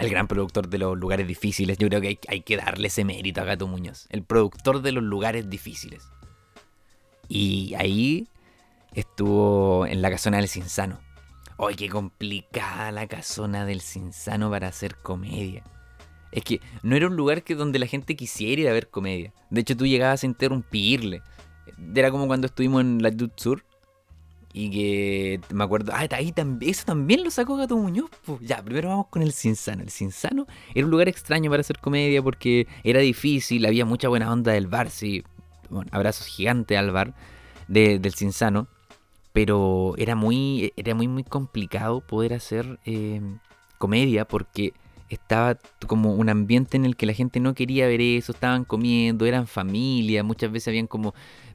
el 0.00 0.10
gran 0.10 0.26
productor 0.26 0.68
de 0.68 0.78
los 0.78 0.98
lugares 0.98 1.28
difíciles. 1.28 1.78
Yo 1.78 1.88
creo 1.88 2.00
que 2.00 2.18
hay, 2.26 2.40
que 2.40 2.56
darle 2.56 2.88
ese 2.88 3.04
mérito 3.04 3.40
a 3.40 3.44
Gato 3.44 3.68
Muñoz. 3.68 4.08
El 4.10 4.24
productor 4.24 4.82
de 4.82 4.90
los 4.90 5.04
lugares 5.04 5.48
difíciles. 5.48 6.02
Y 7.28 7.74
ahí 7.74 8.26
estuvo 8.94 9.86
en 9.86 10.02
la 10.02 10.10
casona 10.10 10.38
del 10.38 10.48
Cinsano. 10.48 10.98
¡Ay, 11.56 11.76
qué 11.76 11.88
complicada 11.88 12.90
la 12.90 13.06
casona 13.06 13.64
del 13.64 13.80
Cinsano 13.80 14.50
para 14.50 14.66
hacer 14.66 14.96
comedia! 14.96 15.62
Es 16.34 16.42
que 16.42 16.60
no 16.82 16.96
era 16.96 17.06
un 17.06 17.14
lugar 17.14 17.44
que 17.44 17.54
donde 17.54 17.78
la 17.78 17.86
gente 17.86 18.16
quisiera 18.16 18.62
ir 18.62 18.68
a 18.68 18.72
ver 18.72 18.88
comedia. 18.88 19.32
De 19.50 19.60
hecho, 19.60 19.76
tú 19.76 19.86
llegabas 19.86 20.24
a 20.24 20.26
interrumpirle. 20.26 21.22
Era 21.94 22.10
como 22.10 22.26
cuando 22.26 22.48
estuvimos 22.48 22.80
en 22.80 23.00
la 23.02 23.12
Dut 23.12 23.38
Sur 23.38 23.64
y 24.52 24.70
que 24.70 25.40
me 25.52 25.62
acuerdo, 25.62 25.92
ah, 25.94 26.06
ahí 26.10 26.32
también, 26.32 26.70
eso 26.70 26.84
también 26.86 27.22
lo 27.22 27.30
sacó 27.30 27.56
Gato 27.56 27.76
Muñoz. 27.76 28.10
Ya, 28.40 28.62
primero 28.62 28.88
vamos 28.88 29.06
con 29.10 29.22
el 29.22 29.32
Cinsano. 29.32 29.82
El 29.82 29.90
Cinsano 29.90 30.46
era 30.74 30.84
un 30.84 30.90
lugar 30.90 31.08
extraño 31.08 31.50
para 31.50 31.60
hacer 31.60 31.78
comedia 31.78 32.20
porque 32.20 32.66
era 32.82 32.98
difícil, 33.00 33.64
había 33.64 33.84
mucha 33.84 34.08
buena 34.08 34.32
onda 34.32 34.52
del 34.52 34.66
bar, 34.66 34.90
sí. 34.90 35.22
Bueno, 35.70 35.88
abrazos 35.92 36.26
gigantes 36.26 36.76
al 36.76 36.90
bar 36.90 37.14
del 37.68 38.14
Cinsano. 38.14 38.66
Pero 39.32 39.94
era 39.98 40.14
muy, 40.14 40.72
era 40.76 40.94
muy, 40.94 41.08
muy 41.08 41.24
complicado 41.24 42.00
poder 42.00 42.34
hacer 42.34 42.78
eh, 42.84 43.20
comedia 43.78 44.24
porque 44.24 44.72
estaba 45.14 45.58
como 45.86 46.14
un 46.14 46.28
ambiente 46.28 46.76
en 46.76 46.84
el 46.84 46.96
que 46.96 47.06
la 47.06 47.12
gente 47.12 47.40
no 47.40 47.54
quería 47.54 47.86
ver 47.86 48.00
eso, 48.00 48.32
estaban 48.32 48.64
comiendo, 48.64 49.26
eran 49.26 49.46
familia, 49.46 50.22
muchas 50.22 50.52
veces 50.52 50.68
habían 50.68 50.86
como 50.86 51.14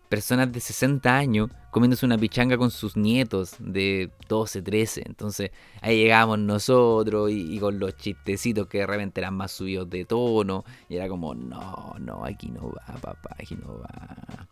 personas 0.10 0.52
de 0.52 0.60
60 0.60 1.16
años 1.16 1.50
comiéndose 1.70 2.06
una 2.06 2.18
pichanga 2.18 2.58
con 2.58 2.72
sus 2.72 2.98
nietos 2.98 3.56
de 3.60 4.10
12, 4.28 4.64
13. 4.64 5.04
Entonces 5.06 5.52
ahí 5.82 5.98
llegábamos 5.98 6.40
nosotros 6.40 7.30
y, 7.32 7.58
con 7.60 7.80
los 7.80 7.96
chistecitos 7.96 8.68
que 8.68 8.80
de 8.80 8.88
repente 8.88 9.22
eran 9.22 9.36
más 9.36 9.52
subidos 9.52 9.90
de 9.90 10.06
tono. 10.06 10.66
Y 10.90 10.96
era 10.96 11.08
como, 11.08 11.36
no, 11.36 11.96
no, 12.00 12.26
aquí 12.26 12.50
no 12.50 12.72
va, 12.72 12.96
papá, 13.00 13.36
aquí 13.40 13.56
no 13.56 13.80
va. 13.80 14.48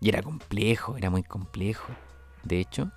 Y 0.00 0.10
era 0.10 0.22
complejo, 0.22 0.96
era 0.96 1.08
muy 1.08 1.22
complejo. 1.22 1.86
De 2.42 2.60
hecho, 2.60 2.90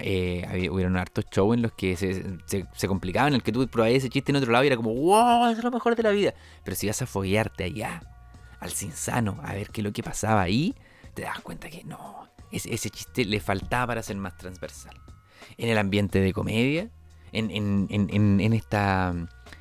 eh, 0.00 0.68
hubieron 0.70 0.96
hartos 0.96 1.26
shows 1.30 1.56
en 1.56 1.62
los 1.62 1.72
que 1.72 1.96
se, 1.96 2.86
complicaban, 2.88 3.28
en 3.28 3.34
el 3.36 3.42
que 3.42 3.52
tú 3.52 3.66
probabas 3.68 3.96
ese 3.96 4.08
chiste 4.08 4.32
en 4.32 4.36
otro 4.36 4.52
lado 4.52 4.64
y 4.64 4.68
era 4.68 4.76
como, 4.76 4.94
wow, 4.94 5.46
es 5.48 5.62
lo 5.62 5.70
mejor 5.70 5.96
de 5.96 6.02
la 6.02 6.10
vida. 6.10 6.34
Pero 6.64 6.76
si 6.76 6.86
vas 6.86 7.00
a 7.02 7.06
foguearte 7.06 7.64
allá 7.64 8.02
al 8.60 8.72
Cinsano 8.72 9.40
a 9.42 9.52
ver 9.52 9.70
qué 9.70 9.80
es 9.80 9.84
lo 9.84 9.92
que 9.92 10.02
pasaba 10.02 10.42
ahí, 10.42 10.74
te 11.14 11.22
das 11.22 11.40
cuenta 11.40 11.68
que 11.68 11.84
no, 11.84 12.28
ese, 12.50 12.72
ese 12.72 12.90
chiste 12.90 13.24
le 13.24 13.40
faltaba 13.40 13.88
para 13.88 14.02
ser 14.02 14.16
más 14.16 14.36
transversal. 14.36 14.94
En 15.58 15.68
el 15.68 15.78
ambiente 15.78 16.20
de 16.20 16.32
comedia, 16.32 16.90
en, 17.34 17.50
en, 17.50 17.86
en, 17.90 18.40
en, 18.40 18.52
esta, 18.52 19.14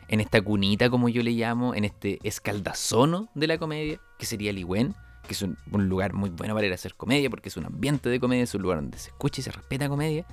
en 0.07 0.19
esta 0.21 0.41
cunita, 0.41 0.89
como 0.89 1.09
yo 1.09 1.23
le 1.23 1.31
llamo, 1.31 1.75
en 1.75 1.85
este 1.85 2.19
escaldazono 2.23 3.29
de 3.33 3.47
la 3.47 3.57
comedia, 3.57 3.99
que 4.17 4.25
sería 4.25 4.51
el 4.51 4.59
Iwen, 4.59 4.95
que 5.27 5.33
es 5.33 5.41
un, 5.41 5.57
lugar 5.71 6.13
muy 6.13 6.29
bueno 6.29 6.53
para 6.53 6.65
ir 6.65 6.71
a 6.71 6.75
hacer 6.75 6.95
comedia, 6.95 7.29
porque 7.29 7.49
es 7.49 7.57
un 7.57 7.65
ambiente 7.65 8.09
de 8.09 8.19
comedia, 8.19 8.43
es 8.43 8.53
un 8.55 8.61
lugar 8.61 8.79
donde 8.79 8.97
se 8.97 9.09
escucha 9.09 9.41
y 9.41 9.43
se 9.43 9.51
respeta 9.51 9.89
comedia. 9.89 10.25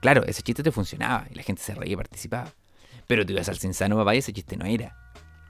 Claro, 0.00 0.24
ese 0.24 0.42
chiste 0.42 0.62
te 0.62 0.70
funcionaba 0.70 1.26
y 1.30 1.34
la 1.34 1.42
gente 1.42 1.62
se 1.62 1.74
reía 1.74 1.94
y 1.94 1.96
participaba. 1.96 2.52
Pero 3.06 3.24
tú 3.24 3.32
ibas 3.32 3.48
al 3.48 3.58
Cinsano, 3.58 3.96
papá, 3.96 4.14
y 4.14 4.18
ese 4.18 4.32
chiste 4.32 4.56
no 4.56 4.66
era. 4.66 4.96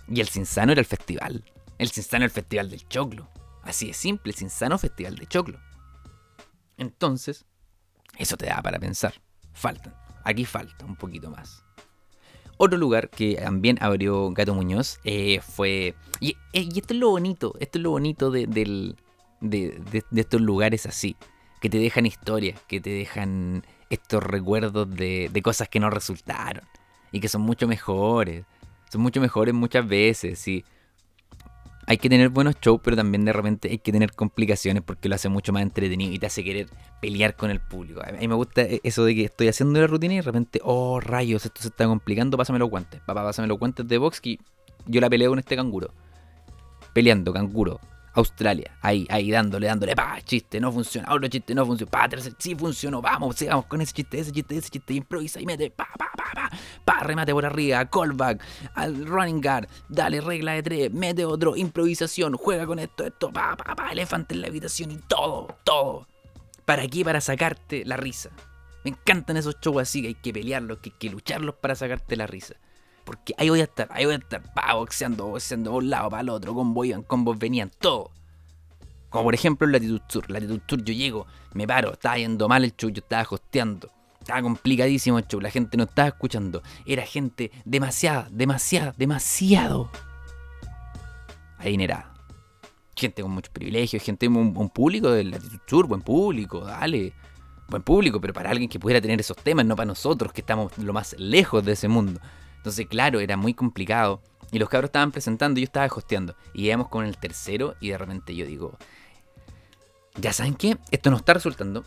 Y 0.09 0.21
el 0.21 0.29
Cinsano 0.29 0.73
era 0.73 0.81
el 0.81 0.87
festival. 0.87 1.45
El 1.79 1.91
Cinsano 1.91 2.25
el 2.25 2.31
Festival 2.31 2.71
del 2.71 2.89
Choclo. 2.89 3.29
Así 3.63 3.89
de 3.89 3.93
simple, 3.93 4.31
el 4.31 4.37
Cinsano 4.39 4.79
Festival 4.79 5.17
de 5.17 5.27
Choclo. 5.27 5.59
Entonces, 6.77 7.45
eso 8.19 8.37
te 8.37 8.47
da 8.47 8.63
para 8.63 8.79
pensar. 8.79 9.15
Faltan. 9.53 9.95
Aquí 10.25 10.45
falta 10.45 10.85
un 10.85 10.97
poquito 10.97 11.31
más. 11.31 11.66
Otro 12.57 12.79
lugar 12.79 13.11
que 13.11 13.37
también 13.37 13.79
abrió 13.81 14.31
Gato 14.31 14.55
Muñoz 14.55 14.99
eh, 15.05 15.41
fue... 15.41 15.95
Eh, 16.21 16.35
y, 16.53 16.79
esto 16.79 16.95
es 16.95 17.01
lo 17.01 17.11
bonito, 17.11 17.55
esto 17.61 17.79
es 17.79 17.83
lo 17.83 17.91
bonito 17.91 18.31
de, 18.31 18.95
estos 20.15 20.41
lugares 20.41 20.87
así, 20.87 21.17
que 21.61 21.69
te 21.69 21.79
dejan 21.79 22.07
historias, 22.07 22.61
que 22.67 22.81
te 22.81 22.91
dejan 22.91 23.65
estos 23.91 24.23
recuerdos 24.23 24.89
de, 24.95 25.31
de 25.33 25.43
cosas 25.43 25.69
que 25.69 25.81
no 25.81 25.91
resultaron 25.91 26.65
y 27.13 27.21
que 27.21 27.29
son 27.29 27.43
mucho 27.43 27.69
mejores. 27.69 28.45
Son 28.91 29.01
mucho 29.01 29.21
mejores 29.21 29.53
muchas 29.53 29.87
veces, 29.87 30.39
sí 30.39 30.65
hay 31.87 31.99
que 31.99 32.09
tener 32.09 32.31
buenos 32.31 32.57
shows, 32.61 32.81
pero 32.83 32.97
también 32.97 33.25
de 33.25 33.33
repente 33.33 33.69
hay 33.71 33.79
que 33.79 33.93
tener 33.93 34.13
complicaciones 34.13 34.83
porque 34.83 35.09
lo 35.09 35.15
hace 35.15 35.29
mucho 35.29 35.53
más 35.53 35.63
entretenido 35.63 36.13
y 36.13 36.19
te 36.19 36.27
hace 36.27 36.43
querer 36.43 36.67
pelear 37.01 37.37
con 37.37 37.51
el 37.51 37.61
público. 37.61 38.03
A 38.03 38.11
mí 38.11 38.27
me 38.27 38.35
gusta 38.35 38.63
eso 38.63 39.05
de 39.05 39.15
que 39.15 39.25
estoy 39.25 39.49
haciendo 39.49 39.81
la 39.81 39.87
rutina 39.87 40.15
y 40.15 40.17
de 40.17 40.23
repente, 40.23 40.61
oh 40.65 40.99
rayos, 41.01 41.45
esto 41.47 41.63
se 41.63 41.69
está 41.69 41.87
complicando, 41.87 42.37
pásame 42.37 42.59
los 42.59 42.69
guantes. 42.69 43.01
Papá, 43.07 43.23
pásame 43.23 43.47
los 43.47 43.59
guantes 43.59 43.87
de 43.87 43.99
box 43.99 44.21
que 44.21 44.39
yo 44.87 45.01
la 45.01 45.09
peleo 45.09 45.31
con 45.31 45.39
este 45.39 45.55
canguro. 45.55 45.93
Peleando, 46.93 47.33
canguro. 47.33 47.81
Australia, 48.17 48.77
ahí, 48.81 49.07
ahí, 49.11 49.31
dándole, 49.31 49.67
dándole, 49.67 49.95
pa, 49.95 50.21
chiste, 50.23 50.59
no 50.59 50.73
funciona, 50.73 51.13
otro 51.13 51.29
chiste, 51.29 51.55
no 51.55 51.67
funciona, 51.67 51.91
pa, 51.91 52.09
tercer, 52.09 52.35
sí 52.39 52.55
funcionó, 52.55 53.03
vamos, 53.03 53.37
sigamos 53.37 53.67
con 53.67 53.81
ese 53.83 53.93
chiste, 53.93 54.19
ese 54.19 54.33
chiste, 54.33 54.57
ese 54.57 54.71
chiste, 54.71 54.95
improvisa 54.95 55.39
y 55.39 55.45
mete, 55.45 55.71
pa, 55.71 55.87
pa, 55.99 56.11
pa, 56.17 56.25
pa, 56.35 56.51
pa, 56.85 57.01
remate 57.01 57.33
por 57.33 57.45
arriba, 57.45 57.85
callback, 57.85 58.43
al 58.75 59.07
running 59.07 59.43
guard, 59.43 59.69
dale, 59.89 60.23
regla 60.23 60.53
de 60.53 60.63
tres, 60.63 60.93
mete 60.93 61.27
otro, 61.27 61.57
improvisación, 61.57 62.35
juega 62.35 62.67
con 62.67 62.79
esto, 62.79 63.05
esto, 63.05 63.31
pa, 63.31 63.55
pa, 63.55 63.77
pa, 63.77 63.93
elefante 63.93 64.35
en 64.35 64.41
la 64.41 64.49
habitación 64.49 64.91
y 64.93 64.97
todo, 64.97 65.59
todo. 65.63 66.09
¿Para 66.65 66.89
qué? 66.89 67.05
Para 67.05 67.21
sacarte 67.21 67.85
la 67.85 67.97
risa. 67.97 68.31
Me 68.83 68.91
encantan 68.91 69.37
esos 69.37 69.61
shows 69.61 69.83
así, 69.83 70.01
que 70.01 70.09
hay 70.09 70.15
que 70.15 70.33
pelearlos, 70.33 70.79
que 70.79 70.91
hay 70.91 70.97
que 70.99 71.11
lucharlos 71.11 71.57
para 71.57 71.75
sacarte 71.75 72.17
la 72.17 72.27
risa. 72.27 72.57
Porque 73.07 73.35
ahí 73.39 73.49
voy 73.49 73.61
a 73.61 73.65
estar, 73.65 73.89
ahí 73.93 74.05
voy 74.05 74.15
a 74.15 74.19
estar, 74.19 74.43
pa, 74.53 74.75
boxeando, 74.75 75.29
boxeando 75.29 75.71
de 75.71 75.77
un 75.77 75.91
lado 75.91 76.11
para 76.11 76.23
el 76.23 76.29
otro, 76.29 76.53
combos 76.55 76.87
iban, 76.87 77.05
combos 77.05 77.39
venían, 77.39 77.71
todo. 77.79 78.11
Como 79.11 79.23
por 79.23 79.35
ejemplo 79.35 79.65
en 79.65 79.73
Latitud 79.73 80.01
Sur. 80.09 80.29
Latitud 80.29 80.61
Sur 80.67 80.83
yo 80.83 80.93
llego, 80.93 81.27
me 81.55 81.69
paro, 81.69 81.93
estaba 81.93 82.19
yendo 82.19 82.49
mal 82.49 82.65
el 82.65 82.75
show, 82.77 82.91
yo 82.91 83.01
estaba 83.01 83.25
hosteando. 83.31 83.89
Estaba 84.19 84.43
complicadísimo 84.43 85.21
el 85.21 85.27
show, 85.29 85.41
la 85.41 85.51
gente 85.51 85.77
no 85.77 85.85
estaba 85.85 86.09
escuchando. 86.09 86.65
Era 86.85 87.07
gente 87.07 87.53
demasiada, 87.65 88.27
demasiada, 88.33 88.93
demasiado 88.99 89.89
adinerada. 91.59 92.13
Gente 92.97 93.23
con 93.23 93.31
muchos 93.31 93.51
privilegios, 93.51 94.03
gente, 94.03 94.27
un, 94.27 94.53
un 94.57 94.69
público 94.69 95.11
de 95.13 95.23
Latitud 95.23 95.61
Sur, 95.65 95.87
buen 95.87 96.03
público, 96.03 96.65
dale. 96.65 97.13
Buen 97.69 97.85
público, 97.85 98.21
pero 98.21 98.33
para 98.33 98.51
alguien 98.51 98.69
que 98.69 98.81
pudiera 98.81 99.01
tener 99.01 99.21
esos 99.21 99.37
temas, 99.37 99.65
no 99.65 99.77
para 99.77 99.87
nosotros 99.87 100.33
que 100.33 100.41
estamos 100.41 100.77
lo 100.79 100.93
más 100.93 101.15
lejos 101.21 101.65
de 101.65 101.73
ese 101.73 101.87
mundo. 101.87 102.21
Entonces, 102.67 102.89
claro, 102.89 103.21
era 103.21 103.37
muy 103.37 103.55
complicado. 103.55 104.21
Y 104.51 104.59
los 104.59 104.69
cabros 104.69 104.89
estaban 104.89 105.13
presentando 105.13 105.61
y 105.61 105.63
yo 105.63 105.67
estaba 105.67 105.87
hosteando. 105.87 106.35
Y 106.53 106.67
íbamos 106.67 106.89
con 106.89 107.07
el 107.07 107.17
tercero 107.17 107.77
y 107.79 107.91
de 107.91 107.99
repente 107.99 108.35
yo 108.35 108.45
digo, 108.45 108.77
ya 110.17 110.33
saben 110.33 110.57
qué, 110.57 110.77
esto 110.91 111.11
no 111.11 111.17
está 111.17 111.35
resultando. 111.35 111.85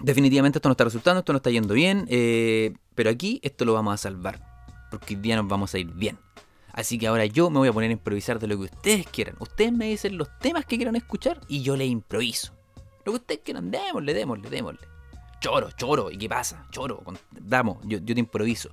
Definitivamente 0.00 0.56
esto 0.56 0.70
no 0.70 0.72
está 0.72 0.84
resultando, 0.84 1.18
esto 1.18 1.34
no 1.34 1.36
está 1.36 1.50
yendo 1.50 1.74
bien. 1.74 2.06
Eh, 2.08 2.72
pero 2.94 3.10
aquí 3.10 3.38
esto 3.42 3.66
lo 3.66 3.74
vamos 3.74 3.92
a 3.92 3.98
salvar. 3.98 4.40
Porque 4.90 5.14
hoy 5.14 5.20
día 5.20 5.36
nos 5.36 5.46
vamos 5.46 5.74
a 5.74 5.78
ir 5.78 5.88
bien. 5.88 6.16
Así 6.72 6.98
que 6.98 7.06
ahora 7.06 7.26
yo 7.26 7.50
me 7.50 7.58
voy 7.58 7.68
a 7.68 7.72
poner 7.74 7.90
a 7.90 7.92
improvisar 7.92 8.38
de 8.38 8.46
lo 8.46 8.56
que 8.56 8.64
ustedes 8.64 9.06
quieran. 9.08 9.36
Ustedes 9.40 9.74
me 9.74 9.88
dicen 9.88 10.16
los 10.16 10.38
temas 10.38 10.64
que 10.64 10.76
quieran 10.76 10.96
escuchar 10.96 11.38
y 11.48 11.60
yo 11.60 11.76
les 11.76 11.90
improviso. 11.90 12.54
Lo 13.04 13.12
que 13.12 13.16
ustedes 13.18 13.40
quieran, 13.44 13.70
démosle, 13.70 14.14
démosle, 14.14 14.48
démosle. 14.48 14.88
Choro, 15.40 15.70
choro, 15.72 16.10
¿y 16.10 16.16
qué 16.16 16.30
pasa? 16.30 16.66
Choro, 16.70 17.04
damos, 17.30 17.76
yo, 17.84 17.98
yo 17.98 18.14
te 18.14 18.20
improviso 18.20 18.70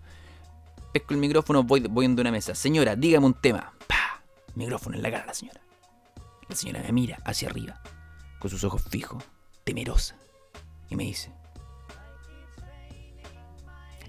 pesco 0.91 1.13
el 1.13 1.19
micrófono, 1.19 1.63
voy, 1.63 1.81
voy 1.81 2.05
en 2.05 2.19
una 2.19 2.31
mesa. 2.31 2.55
Señora, 2.55 2.95
dígame 2.95 3.25
un 3.25 3.33
tema. 3.33 3.74
¡Pah! 3.88 4.21
Micrófono 4.55 4.95
en 4.95 5.03
la 5.03 5.12
cara 5.12 5.25
la 5.25 5.33
señora. 5.33 5.62
La 6.48 6.55
señora 6.55 6.81
me 6.81 6.91
mira 6.91 7.17
hacia 7.25 7.50
arriba, 7.50 7.81
con 8.39 8.51
sus 8.51 8.63
ojos 8.63 8.83
fijos, 8.89 9.24
temerosa, 9.63 10.17
y 10.89 10.95
me 10.95 11.05
dice: 11.05 11.31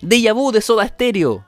Deja 0.01 0.33
vu 0.33 0.51
de 0.51 0.61
soda 0.61 0.85
estéreo. 0.85 1.47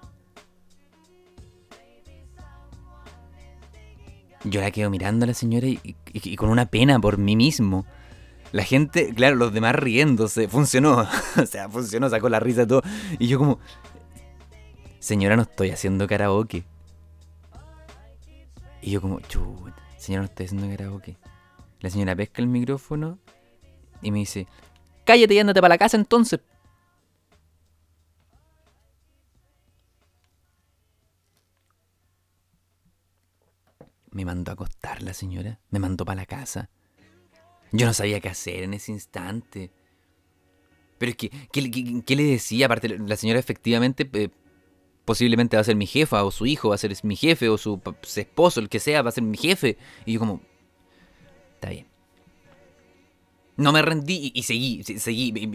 Yo 4.45 4.61
la 4.61 4.71
quedo 4.71 4.91
mirando 4.91 5.25
a 5.25 5.29
la 5.29 5.35
señora 5.35 5.67
y, 5.67 6.37
con 6.37 6.51
una 6.51 6.67
pena 6.67 7.01
por 7.01 7.19
mí 7.19 7.35
mismo. 7.35 7.87
La 8.53 8.63
gente, 8.63 9.13
claro, 9.15 9.35
los 9.35 9.53
demás 9.53 9.75
riéndose, 9.75 10.47
funcionó. 10.47 11.09
o 11.43 11.47
sea, 11.47 11.69
funcionó, 11.69 12.09
sacó 12.09 12.29
la 12.29 12.39
risa 12.39 12.67
todo. 12.67 12.83
Y 13.19 13.27
yo 13.27 13.39
como, 13.39 13.59
señora, 15.05 15.37
no 15.37 15.43
estoy 15.43 15.71
haciendo 15.71 16.07
karaoke. 16.07 16.65
Y 18.81 18.93
yo 18.93 19.01
como, 19.01 19.21
chuta, 19.21 19.77
señora, 19.99 20.23
no 20.23 20.27
estoy 20.27 20.47
haciendo 20.47 20.69
karaoke. 20.69 21.17
La 21.81 21.91
señora 21.91 22.17
pesca 22.17 22.41
el 22.41 22.49
micrófono 22.49 23.19
y 24.01 24.11
me 24.11 24.19
dice, 24.21 24.47
cállate 25.05 25.35
y 25.35 25.39
ándate 25.39 25.61
para 25.61 25.75
la 25.75 25.79
casa 25.79 25.97
entonces. 25.97 26.41
Me 34.11 34.25
mandó 34.25 34.53
a 34.53 34.55
acostar 34.55 35.03
la 35.03 35.13
señora, 35.13 35.59
me 35.71 35.81
mandó 35.81 36.05
para 36.05 36.23
la 36.23 36.27
casa. 36.27 36.71
Yo 37.73 37.87
no 37.87 37.93
sabía 37.93 38.21
qué 38.21 38.29
hacer 38.29 38.63
en 38.63 38.75
ese 38.75 38.93
instante. 38.93 39.71
Pero 40.99 41.11
es 41.11 41.17
que, 41.17 41.31
¿qué, 41.53 42.17
le 42.17 42.23
decía? 42.23 42.67
Aparte, 42.67 42.97
la 42.99 43.17
señora 43.17 43.41
efectivamente 43.41 44.09
eh, 44.13 44.31
posiblemente 45.05 45.57
va 45.57 45.61
a 45.61 45.65
ser 45.65 45.77
mi 45.77 45.87
jefa 45.87 46.25
o 46.25 46.31
su 46.31 46.47
hijo 46.47 46.71
va 46.71 46.75
a 46.75 46.79
ser 46.79 46.97
mi 47.03 47.17
jefe 47.17 47.49
o 47.49 47.59
su 47.59 47.81
esposo, 48.17 48.61
el 48.61 48.69
que 48.69 48.81
sea, 48.81 49.03
va 49.03 49.11
a 49.11 49.13
ser 49.13 49.25
mi 49.25 49.37
jefe. 49.37 49.77
Y 50.07 50.15
yo 50.15 50.21
como, 50.21 50.41
está 51.55 51.71
bien. 51.71 51.87
No 53.57 53.73
me 53.73 53.83
rendí 53.83 54.33
y, 54.35 54.43
seguí, 54.43 54.83
seguí 54.83 55.33
y, 55.35 55.47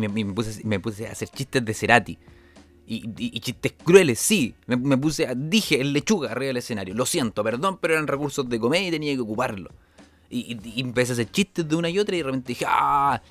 me, 0.00 0.82
puse, 0.82 1.08
a 1.08 1.12
hacer 1.12 1.28
chistes 1.28 1.64
de 1.64 1.74
Cerati. 1.74 2.18
Y, 2.86 3.40
chistes 3.40 3.72
crueles, 3.84 4.18
sí. 4.18 4.54
Me, 4.66 4.98
puse, 4.98 5.28
dije 5.34 5.80
el 5.80 5.92
lechuga 5.92 6.32
arriba 6.32 6.48
del 6.48 6.56
escenario. 6.58 6.94
Lo 6.94 7.06
siento, 7.06 7.42
perdón, 7.42 7.78
pero 7.80 7.94
eran 7.94 8.06
recursos 8.06 8.48
de 8.48 8.58
comedia 8.60 8.88
y 8.88 8.90
tenía 8.90 9.14
que 9.14 9.20
ocuparlo. 9.20 9.70
Y, 10.28 10.80
empecé 10.80 11.12
a 11.12 11.14
hacer 11.14 11.30
chistes 11.30 11.66
de 11.66 11.74
una 11.74 11.88
y 11.88 11.98
otra 11.98 12.16
y 12.16 12.18
de 12.18 12.24
repente 12.24 12.48
dije, 12.48 12.66
¡ah! 12.68 13.22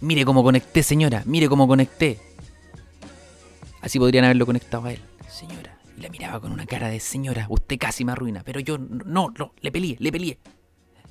Mire 0.00 0.24
cómo 0.24 0.42
conecté, 0.42 0.82
señora, 0.82 1.22
mire 1.24 1.48
cómo 1.48 1.68
conecté. 1.68 2.18
Así 3.86 4.00
podrían 4.00 4.24
haberlo 4.24 4.46
conectado 4.46 4.86
a 4.86 4.92
él. 4.92 5.00
Señora. 5.28 5.78
Y 5.96 6.00
la 6.00 6.08
miraba 6.08 6.40
con 6.40 6.50
una 6.50 6.66
cara 6.66 6.88
de 6.88 6.98
señora, 6.98 7.46
usted 7.48 7.78
casi 7.78 8.04
me 8.04 8.10
arruina. 8.10 8.42
Pero 8.42 8.58
yo 8.58 8.78
no, 8.78 9.32
no, 9.38 9.52
le 9.60 9.70
peleé, 9.70 9.96
le 10.00 10.10
peleé. 10.10 10.40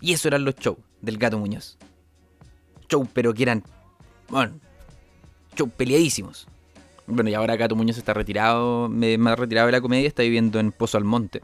Y 0.01 0.11
eso 0.11 0.27
eran 0.27 0.43
los 0.43 0.55
shows 0.55 0.77
del 0.99 1.17
gato 1.17 1.39
Muñoz. 1.39 1.77
Show, 2.89 3.07
pero 3.13 3.33
que 3.33 3.43
eran. 3.43 3.63
Bueno, 4.27 4.59
show 5.55 5.69
peleadísimos. 5.69 6.49
Bueno, 7.07 7.29
y 7.29 7.33
ahora 7.33 7.55
Gato 7.55 7.77
Muñoz 7.77 7.97
está 7.97 8.13
retirado, 8.13 8.87
ha 8.87 9.35
retirado 9.35 9.67
de 9.67 9.71
la 9.71 9.79
comedia, 9.79 10.09
está 10.09 10.23
viviendo 10.23 10.59
en 10.59 10.73
Pozo 10.73 10.97
Almonte, 10.97 11.41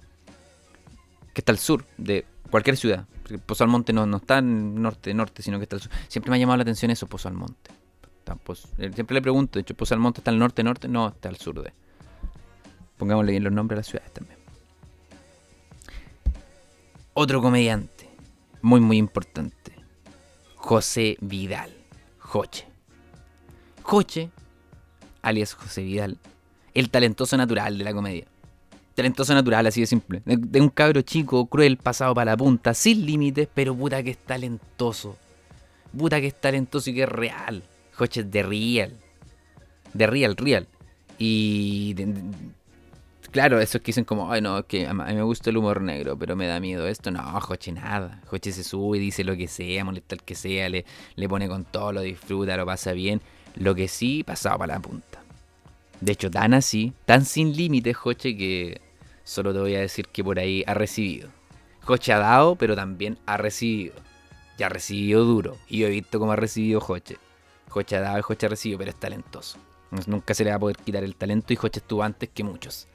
que 1.33 1.39
está 1.39 1.53
al 1.53 1.59
sur 1.59 1.85
de 1.97 2.25
cualquier 2.49 2.75
ciudad. 2.75 3.05
Pozo 3.45 3.63
Almonte 3.63 3.93
no, 3.93 4.05
no 4.05 4.17
está 4.17 4.39
en 4.39 4.81
norte, 4.81 5.13
norte, 5.13 5.43
sino 5.43 5.59
que 5.59 5.63
está 5.63 5.77
al 5.77 5.81
sur. 5.81 5.91
Siempre 6.09 6.29
me 6.29 6.35
ha 6.35 6.39
llamado 6.39 6.57
la 6.57 6.63
atención 6.63 6.91
eso, 6.91 7.07
Pozo 7.07 7.29
Almonte. 7.29 7.80
Pues, 8.35 8.67
eh, 8.77 8.91
siempre 8.93 9.15
le 9.15 9.21
pregunto, 9.21 9.59
de 9.59 9.61
hecho, 9.61 9.75
pues 9.75 9.91
Almonte 9.91 10.19
está 10.19 10.31
al 10.31 10.39
norte, 10.39 10.63
norte, 10.63 10.87
no, 10.87 11.09
está 11.09 11.29
al 11.29 11.37
sur 11.37 11.61
de. 11.61 11.73
Pongámosle 12.97 13.31
bien 13.31 13.43
los 13.43 13.53
nombres 13.53 13.77
a 13.77 13.79
las 13.79 13.87
ciudades 13.87 14.13
también. 14.13 14.39
Otro 17.13 17.41
comediante, 17.41 18.09
muy 18.61 18.79
muy 18.79 18.97
importante, 18.97 19.73
José 20.55 21.17
Vidal, 21.19 21.71
Joche. 22.19 22.67
Joche, 23.81 24.29
alias 25.21 25.53
José 25.53 25.83
Vidal, 25.83 26.17
el 26.73 26.89
talentoso 26.89 27.35
natural 27.37 27.77
de 27.77 27.83
la 27.83 27.93
comedia. 27.93 28.25
Talentoso 28.95 29.33
natural, 29.33 29.67
así 29.67 29.81
de 29.81 29.87
simple. 29.87 30.21
De, 30.25 30.61
un 30.61 30.69
cabro 30.69 31.01
chico, 31.01 31.45
cruel, 31.47 31.77
pasado 31.77 32.13
para 32.13 32.31
la 32.31 32.37
punta, 32.37 32.73
sin 32.73 33.05
límites, 33.05 33.47
pero 33.53 33.75
puta 33.75 34.03
que 34.03 34.11
es 34.11 34.17
talentoso. 34.17 35.17
Puta 35.97 36.21
que 36.21 36.27
es 36.27 36.39
talentoso 36.39 36.89
y 36.89 36.93
que 36.93 37.03
es 37.03 37.09
real 37.09 37.63
coches 37.95 38.29
de 38.29 38.43
real. 38.43 38.97
De 39.93 40.07
real, 40.07 40.35
real. 40.37 40.67
Y 41.17 41.95
claro, 43.31 43.59
esos 43.59 43.81
que 43.81 43.87
dicen 43.87 44.05
como, 44.05 44.31
ay 44.31 44.41
no, 44.41 44.65
que 44.65 44.87
a 44.87 44.93
mí 44.93 45.13
me 45.13 45.21
gusta 45.21 45.49
el 45.49 45.57
humor 45.57 45.81
negro, 45.81 46.17
pero 46.17 46.35
me 46.35 46.47
da 46.47 46.59
miedo 46.59 46.87
esto. 46.87 47.11
No, 47.11 47.21
Joche 47.41 47.71
nada. 47.71 48.21
Joche 48.27 48.51
se 48.51 48.63
sube, 48.63 48.99
dice 48.99 49.23
lo 49.23 49.35
que 49.35 49.47
sea, 49.47 49.85
molesta 49.85 50.15
el 50.15 50.23
que 50.23 50.35
sea, 50.35 50.69
le, 50.69 50.85
le 51.15 51.29
pone 51.29 51.47
con 51.47 51.63
todo, 51.65 51.93
lo 51.93 52.01
disfruta, 52.01 52.57
lo 52.57 52.65
pasa 52.65 52.93
bien. 52.93 53.21
Lo 53.55 53.75
que 53.75 53.87
sí, 53.87 54.23
pasaba 54.23 54.59
para 54.59 54.75
la 54.75 54.79
punta. 54.79 55.21
De 55.99 56.13
hecho, 56.13 56.31
tan 56.31 56.53
así, 56.53 56.93
tan 57.05 57.25
sin 57.25 57.55
límites, 57.55 57.95
Joche, 57.95 58.35
que 58.35 58.81
solo 59.23 59.53
te 59.53 59.59
voy 59.59 59.75
a 59.75 59.81
decir 59.81 60.07
que 60.07 60.23
por 60.23 60.39
ahí 60.39 60.63
ha 60.65 60.73
recibido. 60.73 61.29
Joche 61.81 62.13
ha 62.13 62.19
dado, 62.19 62.55
pero 62.55 62.75
también 62.75 63.17
ha 63.25 63.37
recibido. 63.37 63.93
Ya 64.57 64.65
ha 64.67 64.69
recibido 64.69 65.23
duro. 65.23 65.57
Y 65.67 65.79
yo 65.79 65.87
he 65.87 65.91
visto 65.91 66.19
cómo 66.19 66.31
ha 66.31 66.35
recibido 66.35 66.79
Joche. 66.79 67.17
Joche 67.71 67.95
ha 67.95 68.01
dado 68.01 68.19
y 68.19 68.21
Joche 68.21 68.45
ha 68.45 68.49
recibido, 68.49 68.77
pero 68.77 68.91
es 68.91 68.99
talentoso. 68.99 69.57
Nunca 70.07 70.33
se 70.33 70.43
le 70.43 70.51
va 70.51 70.57
a 70.57 70.59
poder 70.59 70.77
quitar 70.77 71.03
el 71.03 71.15
talento 71.15 71.51
y 71.53 71.55
Joche 71.55 71.79
estuvo 71.79 72.03
antes 72.03 72.29
que 72.29 72.43
muchos. 72.43 72.87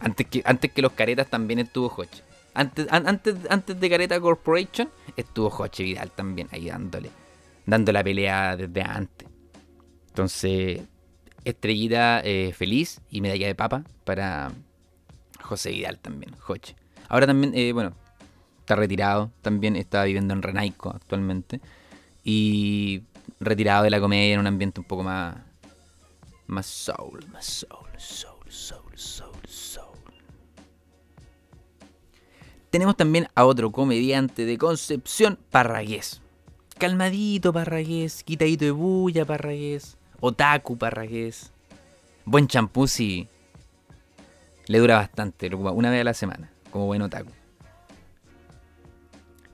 Antes 0.00 0.26
que, 0.26 0.42
antes 0.44 0.72
que 0.72 0.82
los 0.82 0.92
caretas 0.92 1.28
también 1.28 1.58
estuvo 1.60 1.88
Joche. 1.88 2.22
Antes, 2.54 2.86
antes, 2.90 3.36
antes 3.48 3.78
de 3.78 3.90
Careta 3.90 4.20
Corporation 4.20 4.88
estuvo 5.16 5.50
Joche 5.50 5.84
Vidal 5.84 6.10
también 6.10 6.48
ahí 6.50 6.68
dándole. 6.68 7.10
dando 7.66 7.92
la 7.92 8.02
pelea 8.02 8.56
desde 8.56 8.82
antes. 8.82 9.28
Entonces, 10.08 10.82
estrellita 11.44 12.20
eh, 12.24 12.52
feliz 12.52 13.00
y 13.10 13.20
medalla 13.20 13.46
de 13.46 13.54
papa 13.54 13.84
para 14.04 14.52
José 15.40 15.70
Vidal 15.70 15.98
también, 15.98 16.34
Joche. 16.38 16.74
Ahora 17.08 17.26
también, 17.26 17.52
eh, 17.54 17.72
bueno, 17.72 17.94
está 18.60 18.76
retirado, 18.76 19.30
también 19.42 19.76
está 19.76 20.04
viviendo 20.04 20.34
en 20.34 20.42
Renaico 20.42 20.90
actualmente. 20.90 21.60
Y 22.22 23.02
retirado 23.40 23.84
de 23.84 23.90
la 23.90 24.00
comedia 24.00 24.34
en 24.34 24.40
un 24.40 24.46
ambiente 24.46 24.80
un 24.80 24.86
poco 24.86 25.02
más, 25.02 25.36
más 26.46 26.66
soul, 26.66 27.26
más 27.32 27.46
soul, 27.46 27.88
soul, 27.96 28.92
soul, 28.94 29.46
soul. 29.46 29.96
Tenemos 32.68 32.96
también 32.96 33.26
a 33.34 33.46
otro 33.46 33.72
comediante 33.72 34.44
de 34.44 34.58
Concepción, 34.58 35.38
Parragués. 35.50 36.20
Calmadito 36.78 37.52
Parragués, 37.52 38.22
quitadito 38.22 38.64
de 38.64 38.70
bulla 38.70 39.24
Parragués, 39.24 39.98
otaku 40.20 40.78
Parragués. 40.78 41.52
Buen 42.24 42.46
champú. 42.46 42.86
Le 44.66 44.78
dura 44.78 44.96
bastante, 44.96 45.50
lo 45.50 45.56
ocupa 45.56 45.72
una 45.72 45.90
vez 45.90 46.02
a 46.02 46.04
la 46.04 46.14
semana, 46.14 46.52
como 46.70 46.86
buen 46.86 47.02
otaku. 47.02 47.32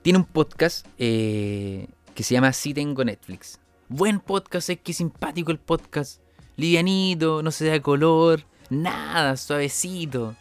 Tiene 0.03 0.19
un 0.19 0.25
podcast 0.25 0.85
eh, 0.99 1.87
que 2.13 2.23
se 2.23 2.35
llama 2.35 2.53
Si 2.53 2.73
Tengo 2.73 3.03
Netflix. 3.03 3.59
Buen 3.89 4.19
podcast, 4.19 4.69
es 4.69 4.79
que 4.79 4.91
simpático 4.91 5.49
el 5.49 5.59
podcast. 5.59 6.21
Livianito, 6.57 7.41
no 7.41 7.51
se 7.51 7.67
da 7.67 7.79
color, 7.79 8.43
nada, 8.69 9.37
suavecito. 9.37 10.35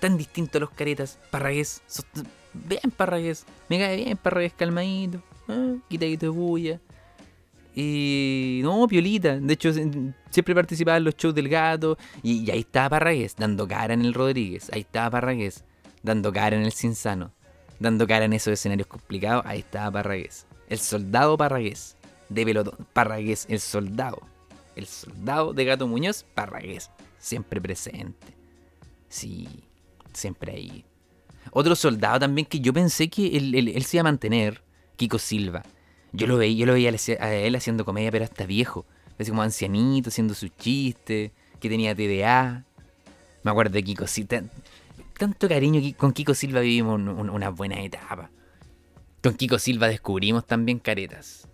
Tan 0.00 0.16
distinto 0.16 0.58
a 0.58 0.62
los 0.62 0.70
caretas. 0.70 1.16
Parragués, 1.30 1.82
bien 2.52 2.90
Parragués. 2.96 3.46
Me 3.68 3.78
cae 3.78 3.94
bien 3.94 4.16
Parragués 4.16 4.54
calmadito. 4.54 5.22
Ah, 5.46 5.76
quitadito 5.88 6.26
de 6.26 6.30
bulla. 6.30 6.80
Y 7.76 8.58
no, 8.64 8.88
piolita. 8.88 9.38
De 9.38 9.54
hecho, 9.54 9.72
siempre 9.72 10.52
participaba 10.52 10.96
en 10.96 11.04
los 11.04 11.16
shows 11.16 11.32
del 11.34 11.48
gato. 11.48 11.96
Y, 12.24 12.44
y 12.44 12.50
ahí 12.50 12.60
estaba 12.60 12.88
Parragués, 12.88 13.36
dando 13.36 13.68
cara 13.68 13.94
en 13.94 14.04
el 14.04 14.14
Rodríguez. 14.14 14.68
Ahí 14.72 14.80
estaba 14.80 15.10
Parragués, 15.10 15.62
dando 16.02 16.32
cara 16.32 16.56
en 16.56 16.62
el 16.62 16.72
Cinzano. 16.72 17.30
Dando 17.78 18.04
cara 18.08 18.24
en 18.24 18.32
esos 18.32 18.52
escenarios 18.52 18.88
complicados. 18.88 19.46
Ahí 19.46 19.60
estaba 19.60 19.92
Parragués. 19.92 20.48
El 20.68 20.80
soldado 20.80 21.36
Parragués. 21.36 21.96
De 22.30 22.44
pelotón. 22.46 22.86
Parragués, 22.94 23.44
el 23.50 23.60
soldado. 23.60 24.22
El 24.76 24.86
soldado 24.86 25.52
de 25.52 25.64
Gato 25.66 25.86
Muñoz, 25.86 26.24
Parragués. 26.34 26.90
Siempre 27.18 27.60
presente. 27.60 28.26
Sí, 29.08 29.48
siempre 30.14 30.52
ahí. 30.52 30.84
Otro 31.50 31.74
soldado 31.76 32.20
también 32.20 32.46
que 32.46 32.60
yo 32.60 32.72
pensé 32.72 33.10
que 33.10 33.36
él, 33.36 33.54
él- 33.54 33.84
se 33.84 33.96
iba 33.98 34.02
a 34.02 34.04
mantener. 34.04 34.62
Kiko 34.96 35.18
Silva. 35.18 35.62
Yo 36.12 36.26
lo 36.26 36.36
veía, 36.36 36.56
yo 36.60 36.66
lo 36.66 36.72
veía 36.74 36.90
a 37.20 37.34
él 37.34 37.54
haciendo 37.56 37.84
comedia, 37.84 38.10
pero 38.10 38.24
hasta 38.24 38.46
viejo. 38.46 38.86
Así 39.18 39.30
como 39.30 39.42
ancianito, 39.42 40.08
haciendo 40.08 40.34
sus 40.34 40.50
chistes, 40.56 41.32
que 41.58 41.68
tenía 41.68 41.94
TDA. 41.94 42.64
Me 43.42 43.50
acuerdo 43.50 43.72
de 43.74 43.82
Kiko 43.82 44.06
Silva. 44.06 44.42
Tanto 45.18 45.48
cariño 45.48 45.80
con 45.98 46.12
Kiko 46.12 46.34
Silva 46.34 46.60
vivimos 46.60 46.94
un- 46.94 47.08
un- 47.08 47.30
una 47.30 47.50
buena 47.50 47.82
etapa. 47.82 48.30
Con 49.22 49.34
Kiko 49.34 49.58
Silva 49.58 49.88
descubrimos 49.88 50.46
también 50.46 50.78
caretas. 50.78 51.46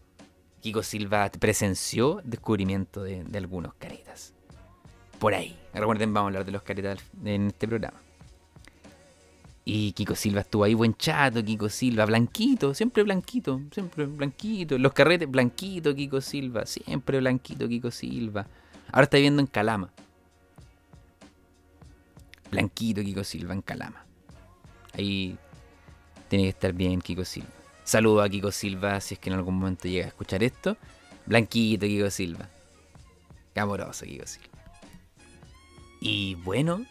Kiko 0.66 0.82
Silva 0.82 1.30
presenció 1.30 2.20
descubrimiento 2.24 3.04
de, 3.04 3.22
de 3.22 3.38
algunos 3.38 3.74
caretas. 3.74 4.34
Por 5.20 5.32
ahí. 5.32 5.56
Recuerden, 5.72 6.12
vamos 6.12 6.26
a 6.26 6.30
hablar 6.30 6.44
de 6.44 6.50
los 6.50 6.62
caretas 6.62 6.98
en 7.24 7.46
este 7.46 7.68
programa. 7.68 8.00
Y 9.64 9.92
Kiko 9.92 10.16
Silva 10.16 10.40
estuvo 10.40 10.64
ahí, 10.64 10.74
buen 10.74 10.96
chato, 10.96 11.44
Kiko 11.44 11.68
Silva, 11.68 12.04
blanquito, 12.04 12.74
siempre 12.74 13.04
blanquito, 13.04 13.60
siempre 13.70 14.06
blanquito. 14.06 14.76
Los 14.76 14.92
carretes, 14.92 15.30
blanquito, 15.30 15.94
Kiko 15.94 16.20
Silva, 16.20 16.66
siempre 16.66 17.20
blanquito, 17.20 17.68
Kiko 17.68 17.92
Silva. 17.92 18.48
Ahora 18.90 19.04
está 19.04 19.18
viviendo 19.18 19.42
en 19.42 19.46
Calama. 19.46 19.92
Blanquito, 22.50 23.02
Kiko 23.02 23.22
Silva, 23.22 23.54
en 23.54 23.62
Calama. 23.62 24.04
Ahí 24.94 25.38
tiene 26.28 26.46
que 26.46 26.50
estar 26.50 26.72
bien, 26.72 27.00
Kiko 27.00 27.24
Silva. 27.24 27.55
Saludo 27.86 28.20
a 28.20 28.28
Kiko 28.28 28.50
Silva 28.52 29.00
si 29.00 29.14
es 29.14 29.20
que 29.20 29.30
en 29.30 29.36
algún 29.36 29.54
momento 29.58 29.88
llega 29.88 30.04
a 30.04 30.08
escuchar 30.08 30.42
esto. 30.42 30.76
Blanquito, 31.24 31.86
Kiko 31.86 32.10
Silva. 32.10 32.48
Amoroso, 33.54 34.04
Kiko 34.04 34.26
Silva. 34.26 34.48
Y 36.00 36.34
bueno, 36.34 36.84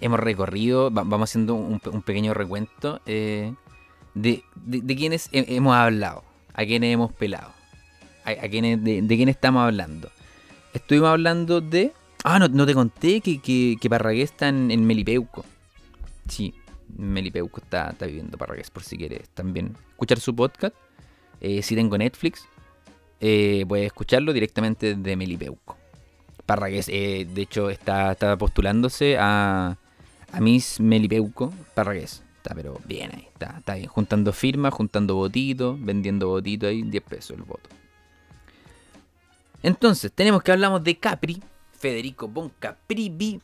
hemos 0.00 0.20
recorrido, 0.20 0.90
va- 0.92 1.02
vamos 1.04 1.30
haciendo 1.30 1.54
un, 1.54 1.80
pe- 1.80 1.88
un 1.90 2.02
pequeño 2.02 2.34
recuento 2.34 3.00
eh, 3.06 3.52
de, 4.14 4.44
de, 4.54 4.80
de 4.82 4.96
quienes 4.96 5.28
he- 5.32 5.56
hemos 5.56 5.74
hablado, 5.74 6.22
a 6.54 6.64
quienes 6.64 6.92
hemos 6.94 7.12
pelado, 7.12 7.52
a, 8.24 8.30
a 8.30 8.48
de, 8.76 9.02
de 9.02 9.16
quién 9.16 9.28
estamos 9.28 9.62
hablando. 9.64 10.10
Estuvimos 10.74 11.08
hablando 11.08 11.60
de... 11.60 11.92
Ah, 12.24 12.38
no, 12.38 12.48
no 12.48 12.66
te 12.66 12.74
conté 12.74 13.20
que, 13.20 13.40
que, 13.40 13.76
Parragués 13.88 14.30
está 14.30 14.48
en, 14.48 14.70
en 14.70 14.86
Melipeuco. 14.86 15.44
Sí, 16.28 16.54
Melipeuco 16.96 17.60
está, 17.60 17.94
viviendo 18.00 18.38
Parragués, 18.38 18.70
por 18.70 18.82
si 18.82 18.96
quieres 18.96 19.28
también 19.30 19.76
escuchar 19.90 20.20
su 20.20 20.34
podcast. 20.34 20.74
Eh, 21.40 21.62
si 21.62 21.74
tengo 21.74 21.96
Netflix, 21.96 22.46
eh, 23.20 23.64
puedes 23.68 23.86
escucharlo 23.86 24.32
directamente 24.32 24.94
de 24.94 25.16
Melipeuco. 25.16 25.76
Parragués, 26.46 26.88
eh, 26.88 27.26
de 27.28 27.42
hecho, 27.42 27.70
está, 27.70 28.12
está 28.12 28.36
postulándose 28.38 29.18
a, 29.18 29.76
a 30.32 30.40
Miss 30.40 30.80
Melipeuco 30.80 31.52
Parragués. 31.74 32.22
Está, 32.38 32.54
pero 32.54 32.80
bien 32.84 33.10
ahí, 33.14 33.28
está, 33.32 33.56
está 33.58 33.74
bien. 33.74 33.88
Juntando 33.88 34.32
firmas, 34.32 34.72
juntando 34.72 35.16
votitos, 35.16 35.76
vendiendo 35.82 36.28
votitos 36.28 36.70
ahí, 36.70 36.82
10 36.82 37.04
pesos 37.04 37.36
el 37.36 37.42
voto. 37.42 37.68
Entonces, 39.62 40.12
tenemos 40.12 40.42
que 40.42 40.52
hablamos 40.52 40.82
de 40.84 40.96
Capri, 40.96 41.42
Federico 41.72 42.28
Bon 42.28 42.50
Caprivi 42.58 43.40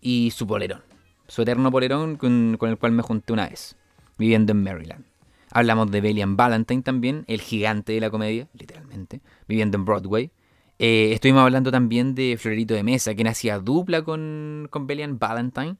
y 0.00 0.30
su 0.30 0.46
polerón. 0.46 0.85
Su 1.28 1.42
eterno 1.42 1.70
polerón 1.70 2.16
con, 2.16 2.56
el 2.60 2.78
cual 2.78 2.92
me 2.92 3.02
junté 3.02 3.32
una 3.32 3.48
vez, 3.48 3.76
viviendo 4.18 4.52
en 4.52 4.62
Maryland. 4.62 5.04
Hablamos 5.50 5.90
de 5.90 6.00
Bellian 6.00 6.36
Valentine 6.36 6.82
también, 6.82 7.24
el 7.28 7.40
gigante 7.40 7.92
de 7.92 8.00
la 8.00 8.10
comedia, 8.10 8.48
literalmente, 8.54 9.20
viviendo 9.48 9.76
en 9.76 9.84
Broadway. 9.84 10.30
Eh, 10.78 11.12
estuvimos 11.12 11.42
hablando 11.42 11.70
también 11.70 12.14
de 12.14 12.36
Florerito 12.38 12.74
de 12.74 12.82
Mesa, 12.82 13.14
quien 13.14 13.28
hacía 13.28 13.58
dupla 13.58 14.02
con, 14.02 14.68
con 14.70 14.86
Bellian 14.86 15.18
Valentine 15.18 15.76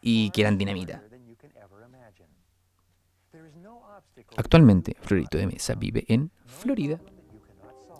y 0.00 0.30
que 0.30 0.40
eran 0.40 0.58
dinamita. 0.58 1.02
Actualmente, 4.36 4.96
Florerito 5.00 5.38
de 5.38 5.46
Mesa 5.46 5.74
vive 5.74 6.04
en 6.08 6.30
Florida 6.46 6.98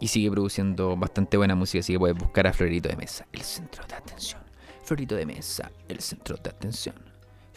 y 0.00 0.08
sigue 0.08 0.30
produciendo 0.30 0.96
bastante 0.96 1.36
buena 1.36 1.54
música, 1.54 1.80
así 1.80 1.92
que 1.92 1.98
puedes 1.98 2.16
buscar 2.16 2.46
a 2.46 2.52
Florerito 2.52 2.88
de 2.88 2.96
Mesa, 2.96 3.26
el 3.32 3.42
centro 3.42 3.84
de 3.86 3.94
atención. 3.94 4.41
Florerito 4.84 5.14
de 5.14 5.26
Mesa, 5.26 5.70
el 5.88 6.00
centro 6.00 6.36
de 6.36 6.50
atención. 6.50 6.96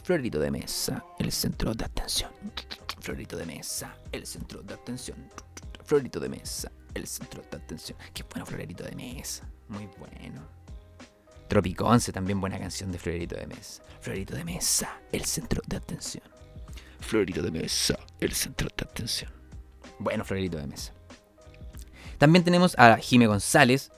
Florerito 0.03 0.39
de 0.39 0.51
Mesa, 0.51 1.03
el 1.17 1.31
centro 1.31 1.73
de 1.73 1.83
atención. 1.83 2.31
Florerito 2.99 3.35
de 3.35 3.45
Mesa, 3.45 3.97
el 4.11 4.27
centro 4.27 4.61
de 4.61 4.73
atención. 4.75 5.17
Florerito 5.83 6.19
de 6.19 6.29
Mesa, 6.29 6.71
el 6.93 7.07
centro 7.07 7.41
de 7.49 7.57
atención. 7.57 7.97
Qué 8.13 8.23
bueno 8.23 8.45
Florerito 8.45 8.83
de 8.83 8.95
Mesa, 8.95 9.43
muy 9.67 9.89
bueno. 9.97 10.41
Tropiconce, 11.47 12.11
también 12.11 12.39
buena 12.39 12.59
canción 12.59 12.91
de 12.91 12.99
Florerito 12.99 13.35
de 13.35 13.47
Mesa. 13.47 13.83
Florerito 14.01 14.35
de 14.35 14.43
Mesa, 14.43 14.99
el 15.11 15.25
centro 15.25 15.61
de 15.65 15.77
atención. 15.77 16.23
Florerito 16.99 17.41
de 17.41 17.51
Mesa, 17.51 17.97
el 18.19 18.33
centro 18.33 18.69
de 18.75 18.83
atención. 18.83 19.31
Bueno, 19.97 20.23
Florerito 20.23 20.57
de 20.57 20.67
Mesa. 20.67 20.93
También 22.19 22.45
tenemos 22.45 22.77
a 22.77 22.97
Jime 22.97 23.25
González, 23.25 23.91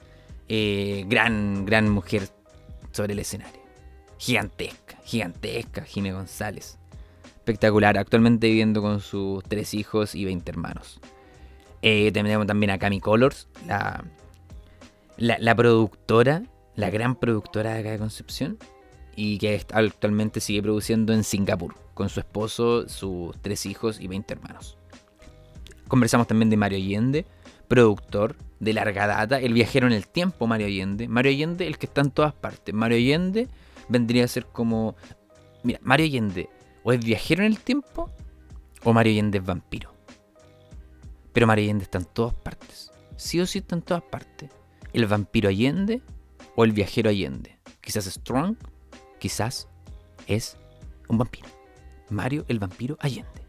eh, 0.48 1.04
gran, 1.06 1.66
gran 1.66 1.90
mujer 1.90 2.30
sobre 2.98 3.12
el 3.12 3.20
escenario. 3.20 3.60
Gigantesca, 4.18 4.98
gigantesca, 5.04 5.82
Jime 5.84 6.12
González. 6.12 6.78
Espectacular, 7.24 7.96
actualmente 7.96 8.48
viviendo 8.48 8.82
con 8.82 9.00
sus 9.00 9.44
tres 9.44 9.72
hijos 9.72 10.16
y 10.16 10.24
20 10.24 10.50
hermanos. 10.50 11.00
Eh, 11.80 12.10
tenemos 12.12 12.48
también 12.48 12.70
a 12.70 12.78
Cami 12.78 12.98
Colors, 12.98 13.46
la, 13.68 14.04
la, 15.16 15.38
la 15.38 15.54
productora, 15.54 16.42
la 16.74 16.90
gran 16.90 17.14
productora 17.14 17.74
de 17.74 17.80
acá 17.80 17.90
de 17.92 17.98
Concepción, 17.98 18.58
y 19.14 19.38
que 19.38 19.64
actualmente 19.72 20.40
sigue 20.40 20.60
produciendo 20.60 21.12
en 21.12 21.22
Singapur, 21.22 21.76
con 21.94 22.08
su 22.08 22.18
esposo, 22.18 22.88
sus 22.88 23.40
tres 23.42 23.64
hijos 23.64 24.00
y 24.00 24.08
20 24.08 24.34
hermanos. 24.34 24.76
Conversamos 25.86 26.26
también 26.26 26.50
de 26.50 26.56
Mario 26.56 26.78
Allende, 26.78 27.26
productor 27.68 28.34
de 28.60 28.72
larga 28.72 29.06
data, 29.06 29.40
el 29.40 29.52
viajero 29.52 29.86
en 29.86 29.92
el 29.92 30.08
tiempo, 30.08 30.46
Mario 30.46 30.66
Allende. 30.66 31.08
Mario 31.08 31.30
Allende, 31.30 31.66
el 31.66 31.78
que 31.78 31.86
está 31.86 32.00
en 32.00 32.10
todas 32.10 32.32
partes. 32.32 32.74
Mario 32.74 32.96
Allende 32.96 33.48
vendría 33.88 34.24
a 34.24 34.28
ser 34.28 34.46
como. 34.46 34.96
Mira, 35.62 35.80
Mario 35.82 36.06
Allende 36.06 36.48
o 36.82 36.92
es 36.92 37.04
viajero 37.04 37.44
en 37.44 37.52
el 37.52 37.58
tiempo 37.58 38.10
o 38.84 38.92
Mario 38.92 39.12
Allende 39.12 39.38
es 39.38 39.44
vampiro. 39.44 39.92
Pero 41.32 41.46
Mario 41.46 41.64
Allende 41.64 41.84
está 41.84 41.98
en 41.98 42.04
todas 42.04 42.34
partes. 42.34 42.90
Sí 43.16 43.40
o 43.40 43.46
sí 43.46 43.58
está 43.58 43.76
en 43.76 43.82
todas 43.82 44.02
partes. 44.02 44.50
El 44.92 45.06
vampiro 45.06 45.48
Allende 45.48 46.02
o 46.56 46.64
el 46.64 46.72
viajero 46.72 47.10
Allende. 47.10 47.58
Quizás 47.80 48.06
Strong, 48.06 48.56
quizás 49.18 49.68
es 50.26 50.56
un 51.08 51.18
vampiro. 51.18 51.48
Mario 52.10 52.44
el 52.48 52.58
vampiro 52.58 52.96
Allende. 53.00 53.46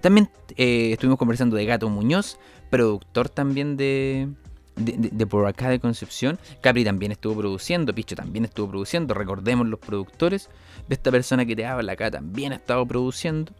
También 0.00 0.30
eh, 0.56 0.92
estuvimos 0.92 1.18
conversando 1.18 1.56
de 1.56 1.66
Gato 1.66 1.88
Muñoz, 1.88 2.38
productor 2.72 3.28
también 3.28 3.76
de, 3.76 4.28
de, 4.76 5.26
por 5.26 5.46
acá 5.46 5.68
de 5.68 5.78
Concepción. 5.78 6.38
Capri 6.62 6.84
también 6.84 7.12
estuvo 7.12 7.36
produciendo, 7.36 7.94
Picho 7.94 8.16
también 8.16 8.46
estuvo 8.46 8.70
produciendo. 8.70 9.12
Recordemos 9.12 9.66
los 9.66 9.78
productores 9.78 10.48
de 10.88 10.94
esta 10.94 11.10
persona 11.10 11.44
que 11.44 11.54
te 11.54 11.66
habla 11.66 11.92
acá 11.92 12.10
también 12.10 12.54
ha 12.54 12.56
estado 12.56 12.86
produciendo 12.86 13.52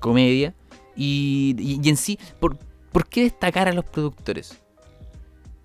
comedia. 0.00 0.54
Y, 0.96 1.78
en 1.86 1.98
sí, 1.98 2.18
¿por, 2.40 2.56
¿por 2.92 3.06
qué 3.06 3.24
destacar 3.24 3.68
a 3.68 3.74
los 3.74 3.84
productores? 3.84 4.58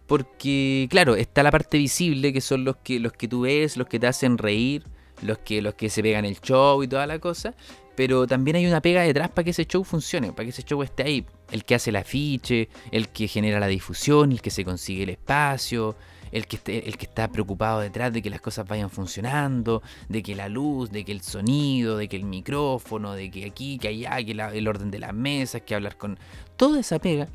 Porque, 0.06 0.88
claro, 0.90 1.16
está 1.16 1.44
la 1.44 1.52
parte 1.52 1.78
visible, 1.78 2.34
que 2.34 2.42
son 2.42 2.66
los 2.66 2.76
que, 2.76 3.00
los 3.00 3.14
que 3.14 3.30
tú 3.30 3.42
ves, 3.42 3.78
los 3.78 3.88
que 3.88 4.00
te 4.00 4.08
hacen 4.08 4.38
reír, 4.38 4.84
los 5.22 5.38
que, 5.38 5.62
los 5.62 5.76
que 5.76 5.90
se 5.90 6.04
pegan 6.04 6.26
el 6.26 6.42
show 6.42 6.84
y 6.84 6.90
toda 6.90 7.08
la 7.08 7.20
cosa. 7.20 7.54
Pero 7.96 8.26
también 8.28 8.58
hay 8.58 8.66
una 8.66 8.82
pega 8.82 9.02
detrás 9.02 9.30
para 9.30 9.44
que 9.44 9.52
ese 9.52 9.66
show 9.66 9.84
funcione, 9.84 10.32
para 10.32 10.46
que 10.46 10.50
ese 10.50 10.64
show 10.64 10.82
esté 10.82 11.04
ahí. 11.04 11.26
El 11.52 11.66
que 11.66 11.76
hace 11.76 11.90
el 11.90 11.98
afiche, 11.98 12.70
el 12.92 13.10
que 13.10 13.28
genera 13.28 13.60
la 13.60 13.68
difusión, 13.68 14.32
el 14.32 14.42
que 14.42 14.50
se 14.50 14.64
consigue 14.64 15.04
el 15.04 15.10
espacio, 15.10 15.96
el 16.32 16.48
que, 16.48 16.56
esté, 16.56 16.88
el 16.88 16.98
que 16.98 17.06
está 17.06 17.28
preocupado 17.30 17.82
detrás 17.82 18.14
de 18.14 18.22
que 18.22 18.30
las 18.30 18.42
cosas 18.42 18.68
vayan 18.68 18.90
funcionando, 18.90 19.82
de 20.08 20.24
que 20.24 20.36
la 20.36 20.48
luz, 20.48 20.90
de 20.92 21.04
que 21.04 21.12
el 21.12 21.22
sonido, 21.22 21.98
de 21.98 22.08
que 22.08 22.16
el 22.16 22.24
micrófono, 22.24 23.14
de 23.14 23.30
que 23.30 23.46
aquí, 23.46 23.78
que 23.78 23.90
allá, 23.90 24.24
que 24.24 24.32
el 24.32 24.68
orden 24.68 24.92
de 24.92 25.00
las 25.00 25.14
mesas, 25.14 25.62
que 25.62 25.76
hablar 25.76 25.98
con... 25.98 26.18
Toda 26.56 26.80
esa 26.80 27.00
pega 27.00 27.28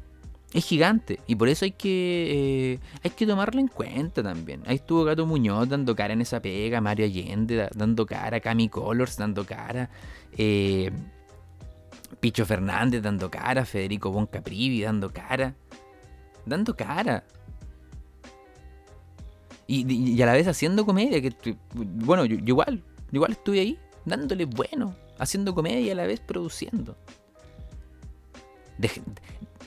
es 0.52 0.64
gigante 0.64 1.20
y 1.26 1.34
por 1.34 1.48
eso 1.48 1.64
hay 1.64 1.72
que 1.72 2.74
eh, 2.74 2.80
hay 3.02 3.10
que 3.10 3.26
tomarlo 3.26 3.60
en 3.60 3.68
cuenta 3.68 4.22
también. 4.22 4.62
Ahí 4.66 4.76
estuvo 4.76 5.04
Gato 5.04 5.26
Muñoz 5.26 5.68
dando 5.68 5.94
cara 5.94 6.12
en 6.14 6.20
esa 6.20 6.40
pega, 6.40 6.80
Mario 6.80 7.06
Allende 7.06 7.68
dando 7.74 8.06
cara, 8.06 8.40
Cami 8.40 8.68
Colors 8.68 9.16
dando 9.16 9.44
cara, 9.44 9.90
eh, 10.36 10.90
Picho 12.20 12.46
Fernández 12.46 13.02
dando 13.02 13.30
cara, 13.30 13.64
Federico 13.64 14.10
Boncaprivi 14.10 14.82
dando 14.82 15.12
cara, 15.12 15.54
dando 16.44 16.76
cara. 16.76 17.24
Y, 19.68 20.22
a 20.22 20.26
la 20.26 20.32
vez 20.32 20.46
haciendo 20.46 20.86
comedia, 20.86 21.20
que 21.20 21.56
bueno, 21.74 22.24
yo, 22.24 22.36
igual, 22.36 22.84
igual 23.10 23.32
estuve 23.32 23.58
ahí, 23.58 23.78
dándole 24.04 24.44
bueno, 24.44 24.94
haciendo 25.18 25.56
comedia 25.56 25.80
y 25.80 25.90
a 25.90 25.96
la 25.96 26.06
vez 26.06 26.20
produciendo 26.20 26.96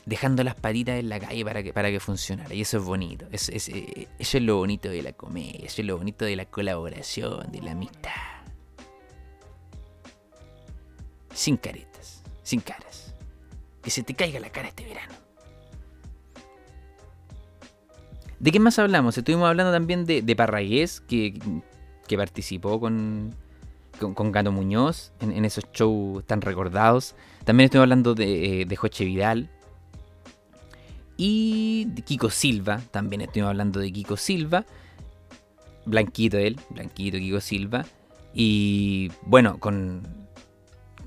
dejando 0.09 0.43
las 0.43 0.55
patitas 0.55 0.99
en 0.99 1.07
la 1.07 1.19
calle 1.19 1.45
para 1.45 1.61
que, 1.61 1.71
para 1.71 1.91
que 1.91 1.99
funcionara. 1.99 2.53
Y 2.53 2.61
eso 2.61 2.79
es 2.79 2.83
bonito. 2.83 3.27
Eh, 3.31 4.07
eso 4.17 4.37
es 4.37 4.43
lo 4.43 4.57
bonito 4.57 4.89
de 4.89 5.03
la 5.03 5.13
comedia. 5.13 5.65
Eso 5.65 5.81
es 5.81 5.87
lo 5.87 5.97
bonito 5.97 6.25
de 6.25 6.35
la 6.35 6.45
colaboración, 6.45 7.51
de 7.51 7.61
la 7.61 7.71
amistad. 7.71 8.09
Sin 11.31 11.57
caretas, 11.57 12.23
sin 12.41 12.59
caras. 12.59 13.13
Que 13.83 13.91
se 13.91 14.01
te 14.01 14.15
caiga 14.15 14.39
la 14.39 14.49
cara 14.49 14.69
este 14.69 14.83
verano. 14.83 15.13
¿De 18.39 18.51
qué 18.51 18.59
más 18.59 18.79
hablamos? 18.79 19.15
Estuvimos 19.17 19.47
hablando 19.47 19.71
también 19.71 20.05
de, 20.05 20.23
de 20.23 20.35
Parragués, 20.35 21.01
que, 21.01 21.39
que 22.07 22.17
participó 22.17 22.79
con, 22.79 23.35
con, 23.99 24.31
Gato 24.31 24.51
Muñoz 24.51 25.11
en, 25.19 25.45
esos 25.45 25.65
shows 25.71 26.25
tan 26.25 26.41
recordados. 26.41 27.15
También 27.43 27.65
estuvimos 27.65 27.83
hablando 27.83 28.15
de, 28.15 28.61
eh, 28.61 28.65
de 28.65 28.75
Joche 28.75 29.05
Vidal, 29.05 29.49
y 31.21 31.85
Kiko 32.05 32.29
Silva, 32.29 32.79
también 32.91 33.19
estuvimos 33.19 33.49
hablando 33.49 33.81
de 33.81 33.91
Kiko 33.91 34.15
Silva. 34.15 34.65
Blanquito 35.85 36.37
él, 36.37 36.57
blanquito 36.69 37.17
Kiko 37.17 37.41
Silva. 37.41 37.85
Y 38.33 39.11
bueno, 39.23 39.59
con, 39.59 40.01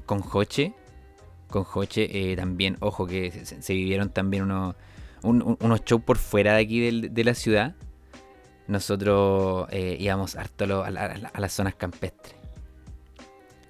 con 0.04 0.20
Joche. 0.20 0.74
Con 1.48 1.64
Joche 1.64 2.10
eh, 2.12 2.36
también, 2.36 2.76
ojo 2.80 3.06
que 3.06 3.30
se, 3.46 3.72
vivieron 3.72 4.10
también 4.10 4.42
unos, 4.42 4.74
unos 5.22 5.82
shows 5.86 6.02
por 6.02 6.18
fuera 6.18 6.56
de 6.56 6.60
aquí 6.60 6.90
de, 7.08 7.24
la 7.24 7.32
ciudad. 7.32 7.74
Nosotros 8.68 9.66
eh, 9.70 9.96
íbamos 9.98 10.36
harto 10.36 10.84
a, 10.84 10.90
las 10.90 11.52
zonas 11.54 11.74
campestres. 11.74 12.36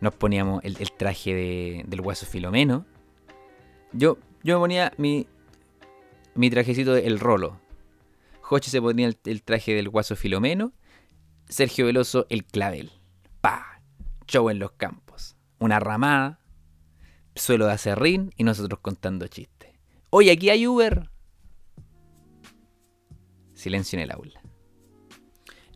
Nos 0.00 0.12
poníamos 0.12 0.64
el, 0.64 0.90
traje 0.90 1.85
del 1.87 2.00
hueso 2.00 2.26
filomeno. 2.26 2.85
Yo, 3.92 4.18
yo 4.42 4.57
me 4.57 4.61
ponía 4.61 4.92
mi, 4.96 5.28
mi 6.35 6.51
trajecito 6.51 6.95
de 6.95 7.07
El 7.07 7.21
Rolo. 7.21 7.61
Joche 8.40 8.71
se 8.71 8.81
ponía 8.81 9.11
el, 9.25 9.42
traje 9.42 9.75
del 9.75 9.88
Guaso 9.88 10.16
Filomeno. 10.16 10.73
Sergio 11.49 11.87
Veloso 11.87 12.27
el 12.31 12.45
clavel. 12.45 12.90
Pa. 13.40 13.83
Show 14.27 14.51
en 14.51 14.59
los 14.59 14.73
campos. 14.73 15.37
Una 15.59 15.81
ramada. 15.81 16.40
Suelo 17.35 17.66
de 17.66 17.73
acerrín 17.73 18.33
y 18.37 18.45
nosotros 18.45 18.81
contando 18.81 19.27
chistes. 19.27 19.71
Hoy 20.11 20.31
aquí 20.31 20.51
hay 20.51 20.66
Uber. 20.66 21.11
Silencio 23.55 23.99
en 23.99 24.03
el 24.05 24.11
aula. 24.11 24.40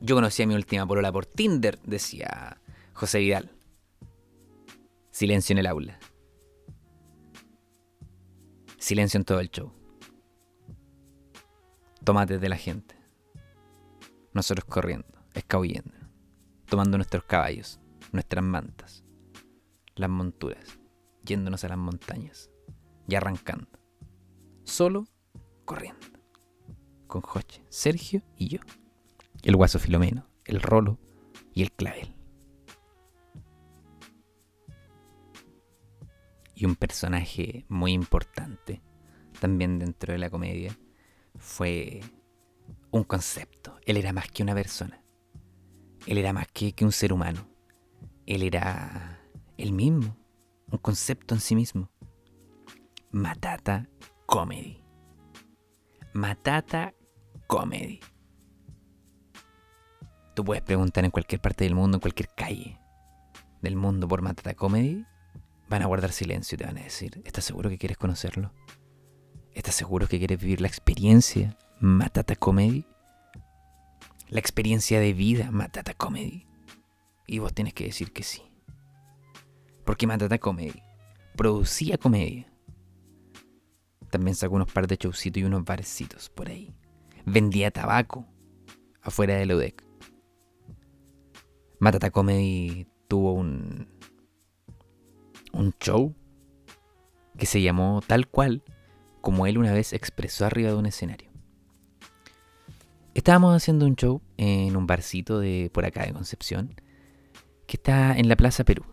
Yo 0.00 0.14
conocí 0.14 0.42
a 0.42 0.46
mi 0.46 0.54
última 0.54 0.86
polola 0.86 1.10
por 1.10 1.24
Tinder, 1.24 1.78
decía 1.84 2.60
José 2.92 3.20
Vidal. 3.20 3.50
Silencio 5.10 5.54
en 5.54 5.58
el 5.58 5.66
aula. 5.66 5.98
Silencio 8.78 9.16
en 9.18 9.24
todo 9.24 9.40
el 9.40 9.50
show 9.50 9.85
tomates 12.06 12.40
de 12.40 12.48
la 12.48 12.56
gente. 12.56 12.94
Nosotros 14.32 14.64
corriendo, 14.64 15.08
escabullendo, 15.34 15.92
tomando 16.66 16.98
nuestros 16.98 17.24
caballos, 17.24 17.80
nuestras 18.12 18.44
mantas, 18.44 19.04
las 19.96 20.08
monturas, 20.08 20.78
yéndonos 21.24 21.64
a 21.64 21.68
las 21.68 21.78
montañas 21.78 22.48
y 23.08 23.16
arrancando. 23.16 23.68
Solo 24.62 25.08
corriendo. 25.64 26.06
Con 27.08 27.22
Joche, 27.22 27.64
Sergio 27.70 28.22
y 28.36 28.50
yo. 28.50 28.60
El 29.42 29.56
guaso 29.56 29.80
Filomeno, 29.80 30.28
el 30.44 30.62
rolo 30.62 31.00
y 31.54 31.62
el 31.62 31.72
clavel. 31.72 32.14
Y 36.54 36.66
un 36.66 36.76
personaje 36.76 37.66
muy 37.68 37.92
importante 37.92 38.80
también 39.40 39.80
dentro 39.80 40.12
de 40.12 40.18
la 40.18 40.30
comedia 40.30 40.76
fue 41.38 42.00
un 42.90 43.04
concepto. 43.04 43.78
Él 43.84 43.96
era 43.96 44.12
más 44.12 44.28
que 44.28 44.42
una 44.42 44.54
persona. 44.54 45.02
Él 46.06 46.18
era 46.18 46.32
más 46.32 46.46
que, 46.52 46.74
un 46.82 46.92
ser 46.92 47.12
humano. 47.12 47.48
Él 48.26 48.42
era 48.42 49.20
el 49.56 49.72
mismo, 49.72 50.16
un 50.70 50.78
concepto 50.78 51.34
en 51.34 51.40
sí 51.40 51.54
mismo. 51.54 51.90
Matata 53.10 53.88
Comedy. 54.26 54.82
Matata 56.12 56.94
Comedy. 57.46 58.00
Tú 60.34 60.44
puedes 60.44 60.62
preguntar 60.62 61.04
en 61.04 61.10
cualquier 61.10 61.40
parte 61.40 61.64
del 61.64 61.74
mundo, 61.74 61.96
en 61.96 62.00
cualquier 62.00 62.28
calle 62.36 62.78
del 63.62 63.76
mundo 63.76 64.06
por 64.06 64.22
Matata 64.22 64.54
Comedy. 64.54 65.04
Van 65.68 65.82
a 65.82 65.86
guardar 65.86 66.12
silencio 66.12 66.54
y 66.54 66.58
te 66.58 66.66
van 66.66 66.78
a 66.78 66.82
decir, 66.82 67.20
¿estás 67.24 67.44
seguro 67.44 67.68
que 67.68 67.78
quieres 67.78 67.96
conocerlo? 67.96 68.52
¿Estás 69.56 69.74
seguro 69.74 70.06
que 70.06 70.18
quieres 70.18 70.38
vivir 70.38 70.60
la 70.60 70.68
experiencia 70.68 71.56
Matata 71.80 72.36
Comedy? 72.36 72.84
La 74.28 74.38
experiencia 74.38 75.00
de 75.00 75.14
vida 75.14 75.50
Matata 75.50 75.94
Comedy. 75.94 76.46
Y 77.26 77.38
vos 77.38 77.54
tienes 77.54 77.72
que 77.72 77.84
decir 77.84 78.12
que 78.12 78.22
sí. 78.22 78.42
Porque 79.86 80.06
Matata 80.06 80.36
Comedy 80.36 80.82
producía 81.36 81.96
comedia. 81.96 82.52
También 84.10 84.34
sacó 84.34 84.56
unos 84.56 84.70
par 84.70 84.86
de 84.86 84.96
showcitos 84.96 85.40
y 85.40 85.44
unos 85.44 85.64
barcitos 85.64 86.28
por 86.28 86.48
ahí. 86.50 86.74
Vendía 87.24 87.70
tabaco 87.70 88.26
afuera 89.00 89.36
de 89.36 89.54
UDEC. 89.54 89.82
Matata 91.78 92.10
Comedy 92.10 92.86
tuvo 93.08 93.32
un, 93.32 93.88
un 95.54 95.72
show 95.80 96.14
que 97.38 97.46
se 97.46 97.62
llamó 97.62 98.02
tal 98.06 98.28
cual 98.28 98.62
como 99.26 99.48
él 99.48 99.58
una 99.58 99.72
vez 99.72 99.92
expresó 99.92 100.46
arriba 100.46 100.70
de 100.70 100.76
un 100.76 100.86
escenario. 100.86 101.32
Estábamos 103.12 103.56
haciendo 103.56 103.84
un 103.84 103.96
show 103.96 104.22
en 104.36 104.76
un 104.76 104.86
barcito 104.86 105.40
de 105.40 105.68
por 105.74 105.84
acá 105.84 106.06
de 106.06 106.12
Concepción, 106.12 106.80
que 107.66 107.76
está 107.76 108.16
en 108.16 108.28
la 108.28 108.36
Plaza 108.36 108.62
Perú. 108.62 108.84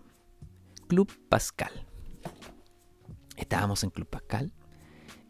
Club 0.87 1.07
Pascal. 1.29 1.85
Estábamos 3.37 3.83
en 3.83 3.91
Club 3.91 4.07
Pascal 4.07 4.51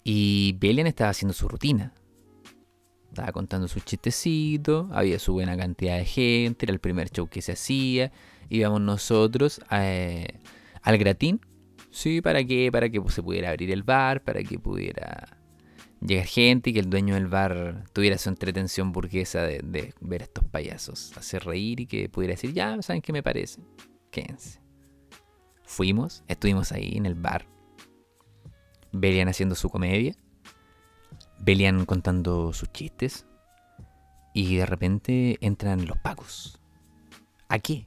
y 0.05 0.55
Belen 0.61 0.87
estaba 0.87 1.09
haciendo 1.09 1.33
su 1.33 1.49
rutina. 1.49 1.93
Estaba 3.09 3.33
contando 3.33 3.67
sus 3.67 3.83
chistecitos, 3.83 4.87
había 4.93 5.19
su 5.19 5.33
buena 5.33 5.57
cantidad 5.57 5.97
de 5.97 6.05
gente, 6.05 6.65
era 6.65 6.71
el 6.71 6.79
primer 6.79 7.09
show 7.09 7.27
que 7.27 7.41
se 7.41 7.51
hacía. 7.51 8.13
Íbamos 8.47 8.79
nosotros 8.79 9.59
eh, 9.69 10.39
al 10.81 10.97
gratín 10.97 11.41
Sí, 11.93 12.21
¿para 12.21 12.43
qué? 12.43 12.71
Para 12.71 12.89
que 12.89 12.99
se 13.09 13.21
pudiera 13.21 13.51
abrir 13.51 13.69
el 13.69 13.83
bar, 13.83 14.23
para 14.23 14.41
que 14.41 14.57
pudiera 14.57 15.37
llegar 16.01 16.25
gente 16.25 16.71
y 16.71 16.73
que 16.73 16.79
el 16.79 16.89
dueño 16.89 17.13
del 17.13 17.27
bar 17.27 17.83
tuviera 17.93 18.17
su 18.17 18.29
entretención 18.29 18.91
burguesa 18.91 19.43
de, 19.43 19.93
ver 20.01 20.21
a 20.21 20.23
estos 20.23 20.43
payasos 20.45 21.15
hacer 21.15 21.45
reír 21.45 21.81
y 21.81 21.85
que 21.85 22.09
pudiera 22.09 22.33
decir, 22.33 22.51
ya, 22.51 22.81
¿saben 22.81 23.03
qué 23.03 23.13
me 23.13 23.21
parece? 23.21 23.61
Quédense. 24.09 24.59
Fuimos, 25.65 26.23
estuvimos 26.27 26.71
ahí 26.71 26.93
en 26.97 27.05
el 27.05 27.13
bar. 27.13 27.45
Belian 28.91 29.27
haciendo 29.27 29.53
su 29.53 29.69
comedia, 29.69 30.15
Belian 31.41 31.85
contando 31.85 32.53
sus 32.53 32.71
chistes, 32.71 33.27
y 34.33 34.55
de 34.55 34.65
repente 34.65 35.37
entran 35.41 35.85
los 35.85 35.99
pacos. 35.99 36.59
¿A 37.49 37.59
qué? 37.59 37.85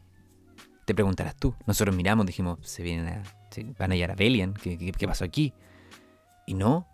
Te 0.85 0.95
preguntarás 0.95 1.35
tú. 1.35 1.57
Nosotros 1.67 1.97
miramos, 1.97 2.25
dijimos, 2.25 2.61
se 2.63 2.85
vienen 2.85 3.09
a, 3.09 3.23
van 3.79 3.93
a 3.93 3.95
llegar 3.95 4.13
a 4.13 4.15
Belian, 4.15 4.55
¿Qué, 4.55 5.07
pasó 5.07 5.25
aquí? 5.25 5.53
Y 6.47 6.55
no. 6.55 6.87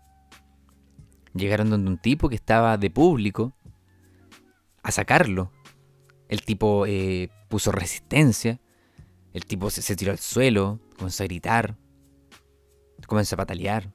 Llegaron 1.33 1.69
donde 1.69 1.89
un 1.89 1.97
tipo 1.97 2.29
que 2.29 2.35
estaba 2.35 2.77
de 2.77 2.89
público 2.89 3.55
a 4.81 4.91
sacarlo. 4.91 5.51
El 6.27 6.43
tipo 6.43 6.85
eh, 6.85 7.29
puso 7.49 7.71
resistencia. 7.71 8.59
El 9.33 9.45
tipo 9.45 9.69
se, 9.69 9.81
se, 9.81 9.95
tiró 9.95 10.11
al 10.11 10.19
suelo, 10.19 10.79
comenzó 10.95 11.23
a 11.23 11.25
gritar, 11.25 11.75
comenzó 13.07 13.33
a 13.35 13.37
patalear, 13.37 13.91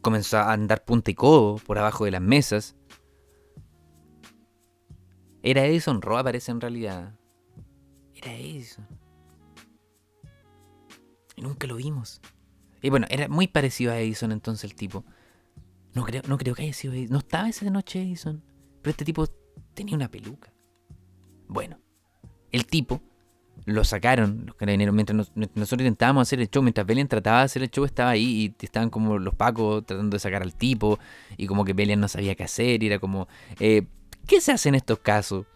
comenzó 0.00 0.38
a 0.38 0.52
andar 0.52 0.84
punta 0.84 1.12
y 1.12 1.14
codo 1.14 1.56
por 1.64 1.78
abajo 1.78 2.04
de 2.04 2.10
las 2.10 2.20
mesas. 2.20 2.74
Era 5.42 5.64
Edison 5.64 6.02
Roa, 6.02 6.24
parece 6.24 6.50
en 6.50 6.60
realidad. 6.60 7.14
Era 8.14 8.34
Edison. 8.34 8.97
Y 11.38 11.40
nunca 11.40 11.68
lo 11.68 11.76
vimos. 11.76 12.20
Y 12.82 12.90
bueno, 12.90 13.06
era 13.10 13.28
muy 13.28 13.46
parecido 13.46 13.92
a 13.92 14.00
Edison 14.00 14.32
entonces 14.32 14.68
el 14.68 14.74
tipo. 14.74 15.04
No 15.94 16.04
creo, 16.04 16.22
no 16.26 16.36
creo 16.36 16.56
que 16.56 16.64
haya 16.64 16.72
sido 16.72 16.94
Edison. 16.94 17.12
No 17.12 17.18
estaba 17.20 17.48
esa 17.48 17.70
noche 17.70 18.02
Edison. 18.02 18.42
Pero 18.82 18.90
este 18.90 19.04
tipo 19.04 19.24
tenía 19.72 19.94
una 19.94 20.10
peluca. 20.10 20.52
Bueno, 21.46 21.78
el 22.50 22.66
tipo 22.66 23.00
lo 23.66 23.84
sacaron 23.84 24.46
los 24.46 24.56
carabineros 24.56 24.92
mientras 24.92 25.30
nosotros 25.36 25.80
intentábamos 25.80 26.22
hacer 26.22 26.40
el 26.40 26.50
show, 26.50 26.60
mientras 26.62 26.84
Belian 26.84 27.06
trataba 27.06 27.38
de 27.38 27.44
hacer 27.44 27.62
el 27.62 27.70
show, 27.70 27.84
estaba 27.84 28.10
ahí 28.10 28.52
y 28.60 28.64
estaban 28.64 28.90
como 28.90 29.18
los 29.18 29.34
pacos 29.34 29.86
tratando 29.86 30.16
de 30.16 30.18
sacar 30.18 30.42
al 30.42 30.56
tipo 30.56 30.98
y 31.36 31.46
como 31.46 31.64
que 31.64 31.72
Belian 31.72 32.00
no 32.00 32.08
sabía 32.08 32.34
qué 32.34 32.44
hacer 32.44 32.82
y 32.82 32.86
era 32.86 32.98
como, 32.98 33.28
eh, 33.60 33.86
¿qué 34.26 34.40
se 34.40 34.50
hace 34.50 34.70
en 34.70 34.74
estos 34.74 34.98
casos? 34.98 35.46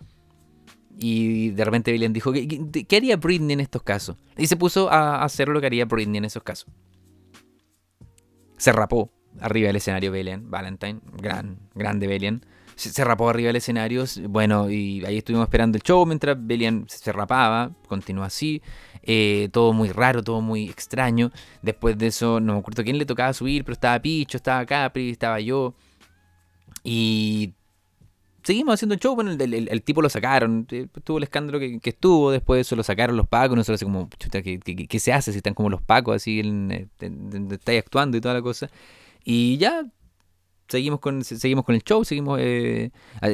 Y 0.99 1.51
de 1.51 1.65
repente 1.65 1.91
Belian 1.91 2.13
dijo, 2.13 2.33
¿qué, 2.33 2.97
haría 2.97 3.17
Britney 3.17 3.55
en 3.55 3.61
estos 3.61 3.83
casos? 3.83 4.17
Y 4.37 4.47
se 4.47 4.57
puso 4.57 4.91
a 4.91 5.25
hacer 5.25 5.49
lo 5.49 5.61
que 5.61 5.67
haría 5.67 5.85
Britney 5.85 6.19
en 6.19 6.25
esos 6.25 6.43
casos. 6.43 6.69
Se 8.57 8.73
rapó 8.73 9.11
arriba 9.41 9.69
del 9.69 9.77
escenario 9.77 10.13
Belian, 10.13 10.51
Valentine, 10.51 11.01
gran, 11.17 11.59
grande 11.75 12.07
Belian 12.07 12.45
se, 12.77 13.05
rapó 13.05 13.29
arriba 13.29 13.49
del 13.49 13.57
escenario. 13.57 14.05
Bueno, 14.29 14.71
y 14.71 15.05
ahí 15.05 15.19
estuvimos 15.19 15.45
esperando 15.45 15.77
el 15.77 15.83
show 15.83 16.05
mientras 16.07 16.37
Belian 16.39 16.85
se 16.89 17.13
rapaba. 17.13 17.71
Continuó 17.89 18.25
así. 18.25 18.63
Eh, 19.03 19.49
todo 19.53 19.73
muy 19.73 19.91
raro, 19.91 20.23
todo 20.23 20.41
muy 20.41 20.69
extraño. 20.69 21.31
Después 21.63 21.99
de 21.99 22.09
eso, 22.09 22.41
no 22.41 22.55
me 22.55 22.59
acuerdo 22.61 22.83
quién 22.83 22.99
le 22.99 23.07
tocaba 23.07 23.33
subir, 23.33 23.65
pero 23.65 23.75
estaba 23.75 24.01
Picho, 24.01 24.37
estaba 24.37 24.65
Capri, 24.67 25.11
estaba 25.11 25.41
yo. 25.41 25.75
Y 26.85 27.55
seguimos 28.43 28.75
haciendo 28.75 28.95
el 28.95 29.01
show. 29.01 29.15
Bueno, 29.15 29.33
el, 29.33 29.83
tipo 29.83 30.03
lo 30.03 30.09
sacaron. 30.09 30.67
Eh, 30.71 30.87
tuvo 31.05 31.19
el 31.19 31.25
escándalo 31.25 31.59
que, 31.59 31.81
estuvo. 31.83 32.31
Después 32.31 32.59
de 32.59 32.61
eso 32.63 32.77
lo 32.77 32.83
sacaron 32.83 33.17
los 33.17 33.29
pacos. 33.29 33.57
Nosotros 33.57 33.79
así 33.79 33.85
como, 33.85 34.09
¿qué, 34.09 34.99
se 34.99 35.13
hace 35.13 35.33
si 35.33 35.39
están 35.39 35.55
como 35.55 35.71
los 35.71 35.83
pacos 35.83 36.17
así? 36.17 36.41
Eh, 36.45 36.89
está 37.51 37.73
actuando 37.73 38.17
y 38.17 38.21
toda 38.21 38.35
la 38.35 38.43
cosa. 38.43 38.71
Y 39.25 39.57
ya 39.59 39.87
seguimos 40.69 41.01
con, 41.01 41.23
seguimos 41.23 41.65
con 41.65 41.75
el 41.75 41.83
show, 41.83 42.05
seguimos 42.05 42.39
eh, 42.41 42.91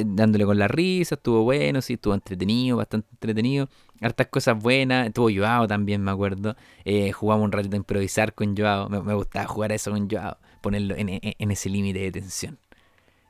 dándole 0.07 0.45
con 0.45 0.59
la 0.59 0.67
risa, 0.67 1.15
estuvo 1.15 1.45
bueno, 1.45 1.81
sí, 1.81 1.95
estuvo 1.95 2.15
entretenido, 2.15 2.77
bastante 2.77 3.09
entretenido. 3.13 3.69
Hartas 4.01 4.27
cosas 4.27 4.61
buenas, 4.61 5.07
estuvo 5.07 5.31
Joao 5.33 5.67
también, 5.69 6.03
me 6.03 6.11
acuerdo. 6.11 6.57
Eh, 6.85 7.13
jugamos 7.13 7.45
un 7.45 7.53
ratito 7.53 7.77
a 7.77 7.79
improvisar 7.79 8.35
con 8.35 8.57
Joao, 8.57 8.89
me, 8.89 9.15
gustaba 9.15 9.47
jugar 9.47 9.73
eso 9.73 9.93
con 9.93 10.11
Joao, 10.11 10.37
ponerlo 10.61 10.97
en, 10.97 11.21
en 11.23 11.51
ese 11.51 11.71
límite 11.71 12.01
de 12.01 12.13
tensión. 12.13 12.59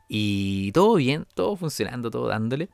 Y 0.08 0.72
todo 0.72 0.94
bien, 0.94 1.26
todo 1.34 1.56
funcionando, 1.56 2.10
todo 2.10 2.28
dándole. 2.28 2.70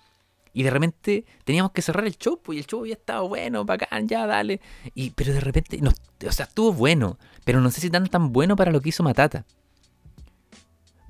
Y 0.52 0.62
de 0.62 0.70
repente 0.70 1.24
teníamos 1.44 1.72
que 1.72 1.82
cerrar 1.82 2.06
el 2.06 2.16
show, 2.16 2.40
pues, 2.40 2.56
y 2.56 2.60
el 2.60 2.66
show 2.66 2.80
había 2.80 2.94
estado 2.94 3.28
bueno, 3.28 3.64
bacán, 3.64 4.06
ya, 4.06 4.24
dale. 4.24 4.60
Y, 4.94 5.10
pero 5.10 5.32
de 5.32 5.40
repente, 5.40 5.78
no, 5.80 5.90
o 5.90 6.32
sea, 6.32 6.46
estuvo 6.46 6.72
bueno, 6.72 7.18
pero 7.44 7.60
no 7.60 7.72
sé 7.72 7.80
si 7.80 7.90
tan 7.90 8.06
tan 8.06 8.32
bueno 8.32 8.54
para 8.54 8.70
lo 8.70 8.80
que 8.80 8.90
hizo 8.90 9.02
Matata. 9.02 9.44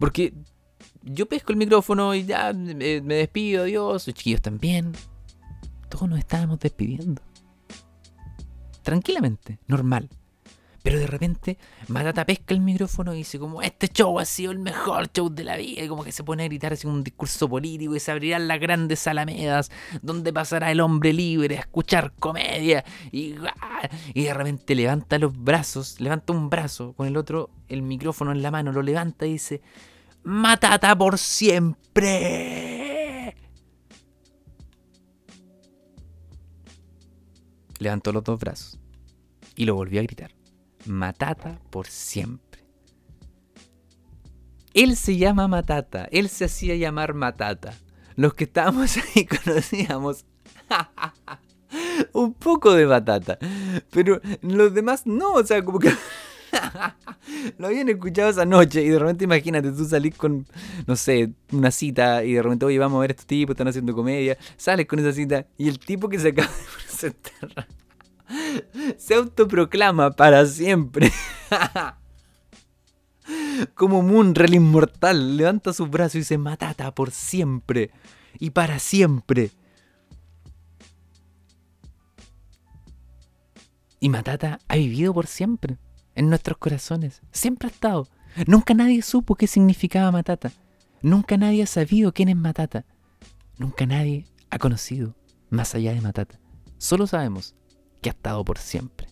Porque 0.00 0.32
yo 1.02 1.26
pesco 1.26 1.52
el 1.52 1.58
micrófono 1.58 2.14
y 2.14 2.24
ya 2.24 2.52
me, 2.54 3.02
despido, 3.02 3.64
adiós, 3.64 4.06
los 4.06 4.16
chiquillos 4.16 4.40
también. 4.40 4.92
Todos 5.90 6.08
nos 6.08 6.18
estábamos 6.18 6.58
despidiendo. 6.58 7.22
Tranquilamente, 8.82 9.58
normal. 9.66 10.08
Pero 10.84 10.98
de 10.98 11.06
repente 11.06 11.56
Matata 11.88 12.26
pesca 12.26 12.52
el 12.52 12.60
micrófono 12.60 13.14
y 13.14 13.16
dice 13.18 13.38
como 13.38 13.62
este 13.62 13.88
show 13.88 14.18
ha 14.18 14.26
sido 14.26 14.52
el 14.52 14.58
mejor 14.58 15.10
show 15.10 15.30
de 15.30 15.42
la 15.42 15.56
vida. 15.56 15.82
Y 15.82 15.88
como 15.88 16.04
que 16.04 16.12
se 16.12 16.22
pone 16.22 16.42
a 16.42 16.46
gritar 16.46 16.74
así 16.74 16.86
un 16.86 17.02
discurso 17.02 17.48
político 17.48 17.96
y 17.96 18.00
se 18.00 18.12
abrirán 18.12 18.46
las 18.46 18.60
grandes 18.60 19.06
alamedas 19.06 19.70
donde 20.02 20.30
pasará 20.30 20.70
el 20.70 20.80
hombre 20.80 21.14
libre 21.14 21.56
a 21.56 21.60
escuchar 21.60 22.12
comedia. 22.20 22.84
Y, 23.10 23.34
y 24.12 24.24
de 24.24 24.34
repente 24.34 24.74
levanta 24.74 25.18
los 25.18 25.34
brazos, 25.34 25.98
levanta 26.02 26.34
un 26.34 26.50
brazo 26.50 26.92
con 26.92 27.06
el 27.06 27.16
otro, 27.16 27.48
el 27.68 27.80
micrófono 27.80 28.32
en 28.32 28.42
la 28.42 28.50
mano, 28.50 28.70
lo 28.70 28.82
levanta 28.82 29.24
y 29.24 29.32
dice, 29.32 29.62
Matata 30.22 30.94
por 30.98 31.16
siempre. 31.16 32.04
Levantó 37.78 38.12
los 38.12 38.22
dos 38.22 38.38
brazos 38.38 38.78
y 39.56 39.64
lo 39.64 39.76
volvió 39.76 40.00
a 40.00 40.02
gritar. 40.02 40.43
Matata 40.86 41.58
por 41.70 41.86
siempre. 41.86 42.62
Él 44.74 44.96
se 44.96 45.16
llama 45.16 45.46
Matata, 45.46 46.08
él 46.10 46.28
se 46.28 46.46
hacía 46.46 46.74
llamar 46.74 47.14
Matata. 47.14 47.74
Los 48.16 48.34
que 48.34 48.44
estábamos 48.44 48.96
ahí 49.16 49.26
conocíamos 49.26 50.24
un 52.12 52.34
poco 52.34 52.72
de 52.74 52.86
Matata, 52.86 53.38
pero 53.90 54.20
los 54.42 54.74
demás 54.74 55.06
no, 55.06 55.34
o 55.34 55.44
sea, 55.44 55.64
como 55.64 55.78
que 55.78 55.92
lo 57.58 57.68
habían 57.68 57.88
escuchado 57.88 58.30
esa 58.30 58.44
noche 58.44 58.82
y 58.82 58.88
de 58.88 58.98
repente 58.98 59.24
imagínate, 59.24 59.70
tú 59.72 59.84
salís 59.84 60.16
con, 60.16 60.46
no 60.86 60.96
sé, 60.96 61.32
una 61.52 61.70
cita 61.70 62.24
y 62.24 62.34
de 62.34 62.42
repente, 62.42 62.66
oye, 62.66 62.78
vamos 62.78 62.98
a 62.98 63.00
ver 63.00 63.10
a 63.10 63.12
estos 63.12 63.26
tipos, 63.26 63.54
están 63.54 63.68
haciendo 63.68 63.94
comedia, 63.94 64.36
sales 64.56 64.86
con 64.86 64.98
esa 64.98 65.12
cita 65.12 65.46
y 65.56 65.68
el 65.68 65.78
tipo 65.78 66.08
que 66.08 66.18
se 66.18 66.28
acaba 66.28 66.48
de 66.48 66.64
presentar 66.86 67.68
se 68.96 69.14
autoproclama 69.14 70.10
para 70.12 70.46
siempre. 70.46 71.12
Como 73.74 74.02
Munrel 74.02 74.54
inmortal, 74.54 75.36
levanta 75.36 75.72
sus 75.72 75.88
brazos 75.88 76.16
y 76.16 76.24
se 76.24 76.38
matata 76.38 76.94
por 76.94 77.10
siempre 77.10 77.90
y 78.38 78.50
para 78.50 78.78
siempre. 78.78 79.50
Y 84.00 84.10
Matata 84.10 84.58
ha 84.68 84.76
vivido 84.76 85.14
por 85.14 85.26
siempre, 85.26 85.78
en 86.14 86.28
nuestros 86.28 86.58
corazones. 86.58 87.22
Siempre 87.32 87.68
ha 87.68 87.70
estado. 87.70 88.06
Nunca 88.46 88.74
nadie 88.74 89.00
supo 89.00 89.34
qué 89.34 89.46
significaba 89.46 90.12
Matata. 90.12 90.52
Nunca 91.00 91.38
nadie 91.38 91.62
ha 91.62 91.66
sabido 91.66 92.12
quién 92.12 92.28
es 92.28 92.36
Matata. 92.36 92.84
Nunca 93.56 93.86
nadie 93.86 94.26
ha 94.50 94.58
conocido 94.58 95.14
más 95.48 95.74
allá 95.74 95.94
de 95.94 96.02
Matata. 96.02 96.38
Solo 96.76 97.06
sabemos 97.06 97.54
que 98.04 98.10
ha 98.10 98.12
estado 98.12 98.44
por 98.44 98.58
siempre 98.58 99.08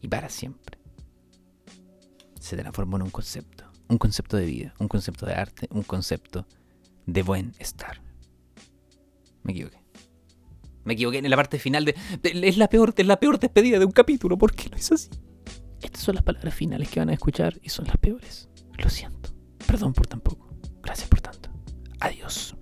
y 0.00 0.06
para 0.06 0.28
siempre. 0.28 0.78
Se 2.38 2.56
transformó 2.56 2.96
en 2.96 3.02
un 3.02 3.10
concepto, 3.10 3.64
un 3.88 3.98
concepto 3.98 4.36
de 4.36 4.46
vida, 4.46 4.74
un 4.78 4.86
concepto 4.86 5.26
de 5.26 5.34
arte, 5.34 5.66
un 5.72 5.82
concepto 5.82 6.46
de 7.04 7.24
buen 7.24 7.52
estar. 7.58 8.00
Me 9.42 9.50
equivoqué. 9.50 9.82
Me 10.84 10.92
equivoqué 10.92 11.18
en 11.18 11.28
la 11.28 11.34
parte 11.34 11.58
final 11.58 11.84
de, 11.84 11.96
es 12.22 12.56
la 12.58 12.68
peor, 12.68 12.94
es 12.96 13.06
la 13.06 13.18
peor 13.18 13.40
despedida 13.40 13.80
de 13.80 13.86
un 13.86 13.92
capítulo. 13.92 14.38
¿Por 14.38 14.54
qué 14.54 14.68
lo 14.68 14.76
hizo 14.76 14.94
así? 14.94 15.10
Estas 15.80 16.02
son 16.02 16.14
las 16.14 16.22
palabras 16.22 16.54
finales 16.54 16.90
que 16.90 17.00
van 17.00 17.10
a 17.10 17.14
escuchar 17.14 17.58
y 17.60 17.70
son 17.70 17.86
las 17.86 17.96
peores. 17.96 18.48
Lo 18.78 18.88
siento. 18.88 19.34
Perdón 19.66 19.94
por 19.94 20.06
tan 20.06 20.20
poco. 20.20 20.48
Gracias 20.80 21.08
por 21.08 21.20
tanto. 21.20 21.50
Adiós. 21.98 22.54